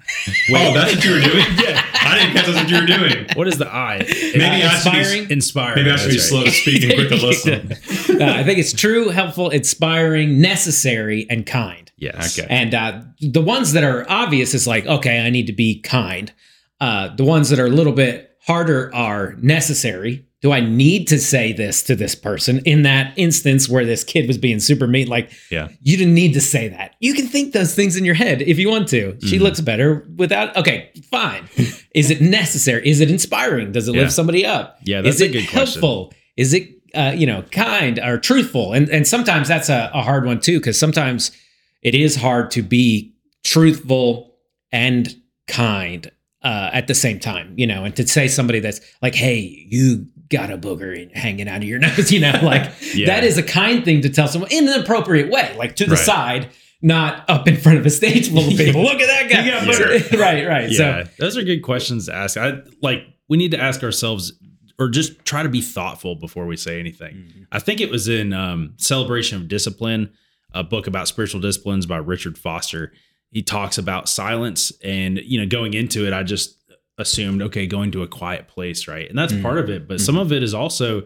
[0.50, 1.36] Oh, that's what you were doing?
[1.58, 1.84] yeah.
[1.94, 3.28] I didn't catch that's what you were doing.
[3.36, 3.98] What is the I?
[4.08, 5.30] Maybe Uh, I should be inspiring.
[5.32, 5.76] Inspiring.
[5.84, 8.22] maybe I should be that's slow to speak and quick to listen.
[8.22, 11.92] Uh, I think it's true, helpful, inspiring, necessary, and kind.
[11.98, 12.40] Yes.
[12.40, 12.48] Okay.
[12.50, 16.32] And uh, the ones that are obvious is like, okay, I need to be kind.
[16.80, 20.26] Uh, the ones that are a little bit harder are necessary.
[20.42, 24.28] Do I need to say this to this person in that instance where this kid
[24.28, 25.08] was being super mean?
[25.08, 25.70] Like, Yeah.
[25.82, 26.94] you didn't need to say that.
[27.00, 29.18] You can think those things in your head if you want to.
[29.26, 29.42] She Mhm.
[29.42, 30.56] looks better without.
[30.56, 31.50] Okay, fine.
[31.96, 32.88] Is it necessary?
[32.88, 33.72] Is it inspiring?
[33.72, 34.02] Does it Yeah.
[34.02, 34.78] lift somebody up?
[34.84, 35.82] Yeah, that's Is a it good question.
[35.82, 36.14] helpful?
[36.38, 38.74] Is it uh, you know kind or truthful?
[38.74, 41.32] And and sometimes that's a, a hard one too because sometimes
[41.82, 43.14] it is hard to be
[43.44, 44.36] truthful
[44.72, 45.16] and
[45.48, 46.12] kind
[46.44, 47.54] uh, at the same time.
[47.58, 51.48] You know, and to say somebody that's like, hey, you got a booger in- hanging
[51.48, 52.12] out of your nose.
[52.12, 53.08] You know, like Yeah.
[53.08, 55.96] that is a kind thing to tell someone in an appropriate way, like to the
[55.96, 56.06] Right.
[56.06, 56.50] side.
[56.80, 58.84] Not up in front of a stage full of people.
[58.84, 59.50] Look at that guy.
[59.66, 60.20] Booger.
[60.20, 60.70] right, right.
[60.70, 61.06] Yeah.
[61.06, 62.38] So those are good questions to ask.
[62.38, 64.32] I like we need to ask ourselves
[64.78, 67.16] or just try to be thoughtful before we say anything.
[67.16, 67.44] Mm-hmm.
[67.52, 70.12] I think it was in um, Celebration of Discipline,
[70.54, 72.94] a book about spiritual disciplines by Richard Foster.
[73.32, 76.57] He talks about silence and you know going into it I just
[76.98, 79.08] assumed okay going to a quiet place, right?
[79.10, 79.42] And that's Mm-hmm.
[79.44, 81.04] part of it, but some of it is also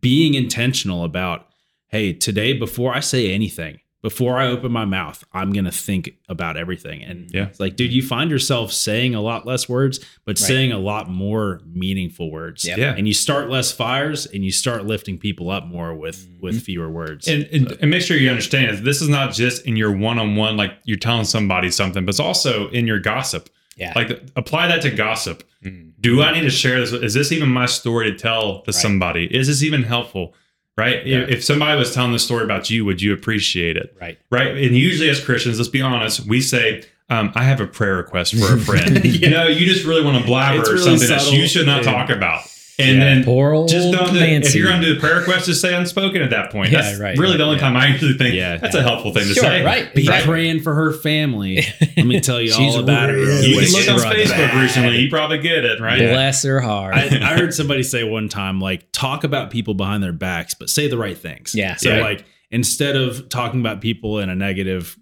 [0.00, 1.46] being intentional about
[1.88, 6.10] hey, today before I say anything, before I open my mouth, I'm going to think
[6.28, 7.02] about everything.
[7.02, 7.46] And Yeah.
[7.46, 10.46] it's like, dude, you find yourself saying a lot less words, but Right.
[10.46, 12.64] saying a lot more meaningful words.
[12.64, 12.78] Yep.
[12.78, 12.94] Yeah.
[12.96, 16.40] And you start less fires and you start lifting people up more with Mm-hmm.
[16.46, 17.26] with fewer words.
[17.26, 20.74] And, and, and make sure you understand this is not just in your one-on-one, like
[20.84, 23.48] you're telling somebody something, but it's also in your gossip.
[23.80, 25.42] Yeah, Like apply that to gossip.
[25.64, 25.92] Mm.
[26.00, 26.92] Do I need to share this?
[26.92, 29.24] Is this even my story to tell to somebody?
[29.34, 30.34] Is this even helpful?
[30.76, 31.04] Right?
[31.06, 31.26] Yeah.
[31.28, 33.94] If somebody was telling the story about you, would you appreciate it?
[34.00, 34.18] right.
[34.30, 34.56] Right?
[34.56, 38.34] And usually, as Christians, let's be honest, we say, um, "I have a prayer request
[38.36, 41.46] for a friend." You know, you just really want to blabber really something that you
[41.48, 41.92] should not Yeah.
[41.92, 42.42] talk about,
[42.82, 43.04] and Yeah.
[43.04, 44.12] then Poor old just don't.
[44.12, 46.70] Do, if you're going to do a prayer request, just say unspoken at that point.
[46.72, 47.60] Yeah, That's right, really right, the only yeah.
[47.62, 48.56] time I usually think Yeah.
[48.56, 49.64] that's a helpful thing to Sure, say.
[49.64, 49.94] right.
[49.94, 50.22] be Right.
[50.24, 51.64] praying for her family.
[51.96, 53.48] Let me tell you all about really it.
[53.48, 54.62] You Wait, can look on it's Facebook bad.
[54.62, 54.96] recently.
[54.98, 55.98] You probably get it, right?
[55.98, 56.94] Bless her heart.
[56.94, 60.70] I, I heard somebody say one time, like, talk about people behind their backs, but
[60.70, 61.54] say the right things.
[61.54, 61.76] Yeah.
[61.76, 62.02] So, Yeah.
[62.02, 64.96] like, instead of talking about people in a negative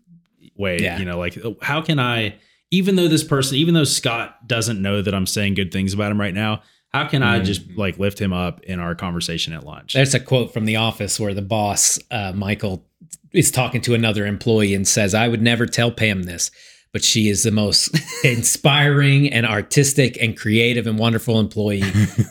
[0.56, 0.98] way, Yeah.
[0.98, 2.34] you know, like, oh, how can I,
[2.70, 6.10] even though this person, even though Scott doesn't know that I'm saying good things about
[6.12, 6.62] him right now,
[6.92, 9.92] how can I just like lift him up in our conversation at lunch?
[9.92, 12.84] There's a quote from The Office where the boss, uh, Michael,
[13.32, 16.50] is talking to another employee and says, I would never tell Pam this,
[16.92, 17.90] but she is the most
[18.24, 21.80] inspiring and artistic and creative and wonderful employee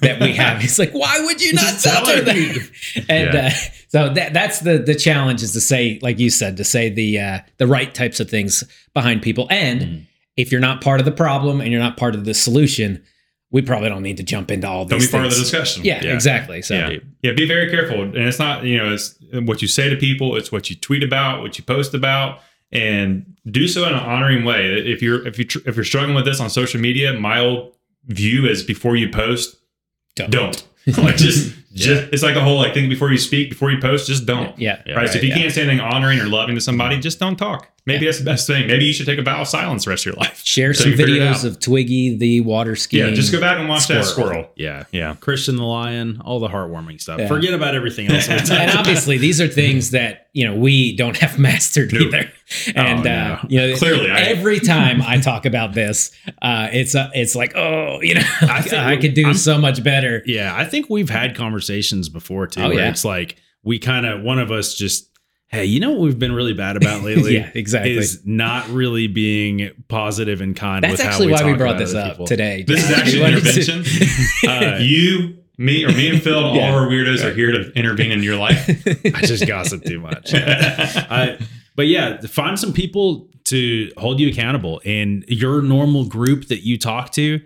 [0.01, 0.60] that we have.
[0.62, 2.22] He's like, why would you not tell tell her her.
[2.24, 2.70] that?
[3.10, 3.47] And Yeah.
[3.47, 3.49] uh,
[3.89, 7.20] so that that's the the challenge is to say, like you said, to say the
[7.20, 9.47] uh, the right types of things behind people.
[9.51, 9.99] And Mm-hmm.
[10.36, 13.03] if you're not part of the problem and you're not part of the solution,
[13.50, 14.89] we probably don't need to jump into all these.
[14.89, 15.52] Don't these be part of the things.
[15.52, 15.86] discussion.
[15.86, 16.62] Yeah, exactly.
[16.62, 17.00] So yeah.
[17.22, 18.02] yeah, be very careful.
[18.02, 21.04] And it's not, you know, it's what you say to people, it's what you tweet
[21.04, 22.39] about, what you post about,
[22.72, 24.78] and do so in an honoring way.
[24.80, 27.74] If you're if you tr- if you're struggling with this on social media, my old
[28.06, 29.58] view is before you post,
[30.16, 30.32] don't.
[30.32, 30.68] don't.
[30.98, 31.54] like just
[31.86, 34.57] just it's like the whole like think before you speak, before you post, just don't.
[34.57, 34.82] Yeah.
[34.93, 35.09] Right.
[35.09, 35.38] so if you yeah.
[35.38, 37.01] can't say anything honoring or loving to somebody, mm-hmm.
[37.01, 37.69] just don't talk.
[37.88, 38.67] Maybe that's the best thing.
[38.67, 40.43] Maybe you should take a vow of silence the rest of your life.
[40.43, 43.07] Share So some you figure it videos of Twiggy the water skiing.
[43.07, 44.49] Yeah, just go back and watch that squirrel.
[44.55, 44.84] Yeah.
[44.91, 45.15] Yeah.
[45.21, 47.19] Christian the lion, all the heartwarming stuff.
[47.19, 47.30] Yeah.
[47.30, 48.28] Forget about everything else.
[48.30, 51.99] and obviously these are things that you know we don't have mastered No.
[52.01, 52.30] either
[52.76, 53.12] and no.
[53.12, 57.36] uh you know Clearly, I- every time i talk about this uh it's uh, it's
[57.36, 60.66] like oh you know i, think I could do I'm- so much better Yeah, I
[60.66, 62.89] think we've had conversations before too, Oh, where yeah.
[62.89, 65.10] it's like we kind of one of us just,
[65.48, 67.36] hey, you know what we've been really bad about lately?
[67.36, 67.98] Yeah, exactly.
[67.98, 70.84] Is not really being positive and kind.
[70.84, 72.28] that's with how actually we why we brought this up people.
[72.28, 73.84] today This is actually an intervention.
[74.48, 76.70] Uh, you, me, or me and Phil, all Yeah.
[76.70, 78.70] of our weirdos are here to intervene in your life.
[79.14, 80.34] I just gossip too much.
[80.34, 81.38] I,
[81.78, 86.78] but yeah, find some people to hold you accountable in your normal group that you
[86.78, 87.39] talk to.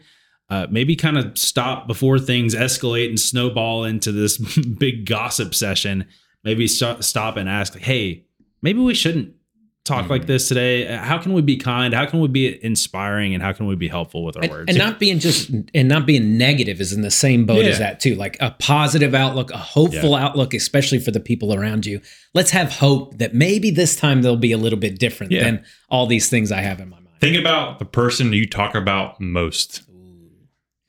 [0.50, 4.38] Uh, maybe kind of stop before things escalate and snowball into this
[4.80, 6.08] big gossip session.
[6.44, 8.26] Maybe st- stop and ask, hey,
[8.62, 9.36] maybe we shouldn't
[9.84, 10.12] talk Mm-hmm.
[10.12, 10.86] like this today?
[10.86, 11.94] How can we be kind?
[11.94, 13.34] How can we be inspiring?
[13.34, 14.66] And how can we be helpful with our and, words?
[14.70, 18.00] and not being just and not being negative is in the same boat as that
[18.00, 22.00] too like a positive outlook a hopeful outlook especially for the people around you
[22.34, 25.44] let's have hope that maybe this time they'll be a little bit different Yeah.
[25.44, 28.74] than all these things i have in my mind Think about the person you talk
[28.76, 29.84] about most,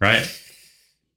[0.01, 0.27] right?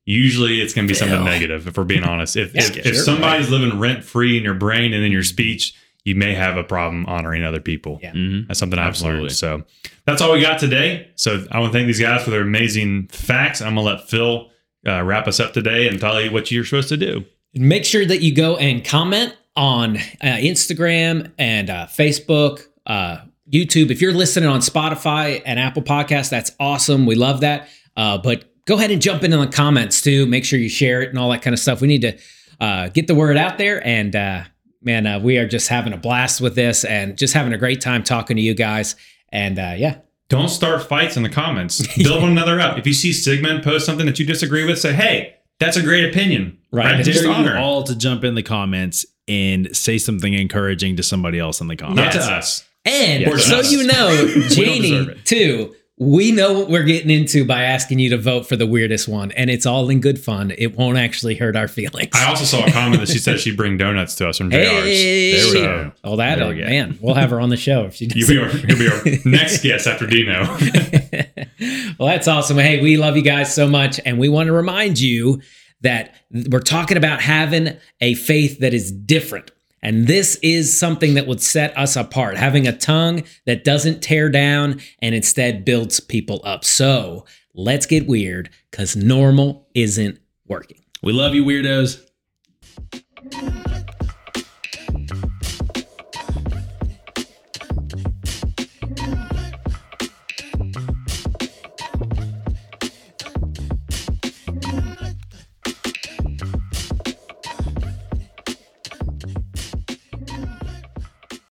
[0.05, 2.35] Usually it's going to be something negative, if we're being honest.
[2.35, 5.23] If, Yeah, if, if sure, somebody's living rent free in your brain and in your
[5.23, 5.73] speech,
[6.05, 7.99] you may have a problem honoring other people.
[8.01, 8.13] Yeah.
[8.13, 8.47] Mhm.
[8.47, 9.19] That's something I've Absolutely.
[9.21, 9.31] learned.
[9.33, 9.63] So
[10.05, 11.07] that's all we got today.
[11.15, 13.61] So I want to thank these guys for their amazing facts.
[13.61, 14.49] I'm going to let Phil
[14.87, 17.25] uh, wrap us up today and tell you what you're supposed to do.
[17.55, 23.17] make sure that you go and comment on uh, instagram and uh, facebook uh,
[23.51, 28.17] youtube if you're listening on spotify and apple Podcasts, that's awesome we love that uh,
[28.17, 31.09] but go ahead and jump in in the comments too make sure you share it
[31.09, 32.17] and all that kind of stuff we need to
[32.59, 34.43] uh, get the word out there and uh,
[34.85, 37.81] man uh, we are just having a blast with this and just having a great
[37.81, 38.95] time talking to you guys
[39.29, 39.97] and uh, yeah
[40.29, 41.85] Don't start fights in the comments.
[42.03, 42.77] Build one another up.
[42.77, 46.05] If you see Sigmund post something that you disagree with, say, hey, that's a great
[46.09, 46.57] opinion.
[46.71, 46.95] Right.
[46.95, 51.03] I Just dare you all to jump in the comments and say something encouraging to
[51.03, 52.15] somebody else in the Not comments.
[52.15, 52.65] to us.
[52.85, 57.45] And Yeah, so just you know, deserve Janie, too, we know what we're getting into
[57.45, 59.31] by asking you to vote for the weirdest one.
[59.31, 60.51] And it's all in good fun.
[60.57, 62.09] It won't actually hurt our feelings.
[62.13, 64.59] I also saw a comment that she said she'd bring donuts to us from JR's.
[64.61, 65.91] Hey, There we go.
[66.03, 66.65] Oh, that, There we go.
[66.65, 66.99] man.
[67.01, 68.29] We'll have her on the show if she does.
[68.29, 70.43] You'll be, our, you'll be our next guest after Dino.
[71.97, 72.57] well, that's awesome.
[72.57, 73.99] Hey, we love you guys so much.
[74.05, 75.41] And we want to remind you
[75.81, 76.15] that
[76.49, 79.51] we're talking about having a faith that is different.
[79.85, 84.29] And this is something that would set us apart, having a tongue that doesn't tear
[84.29, 86.65] down and instead builds people up.
[86.65, 90.17] So let's get weird because normal isn't
[90.47, 90.79] working.
[91.03, 92.01] We love you, weirdos.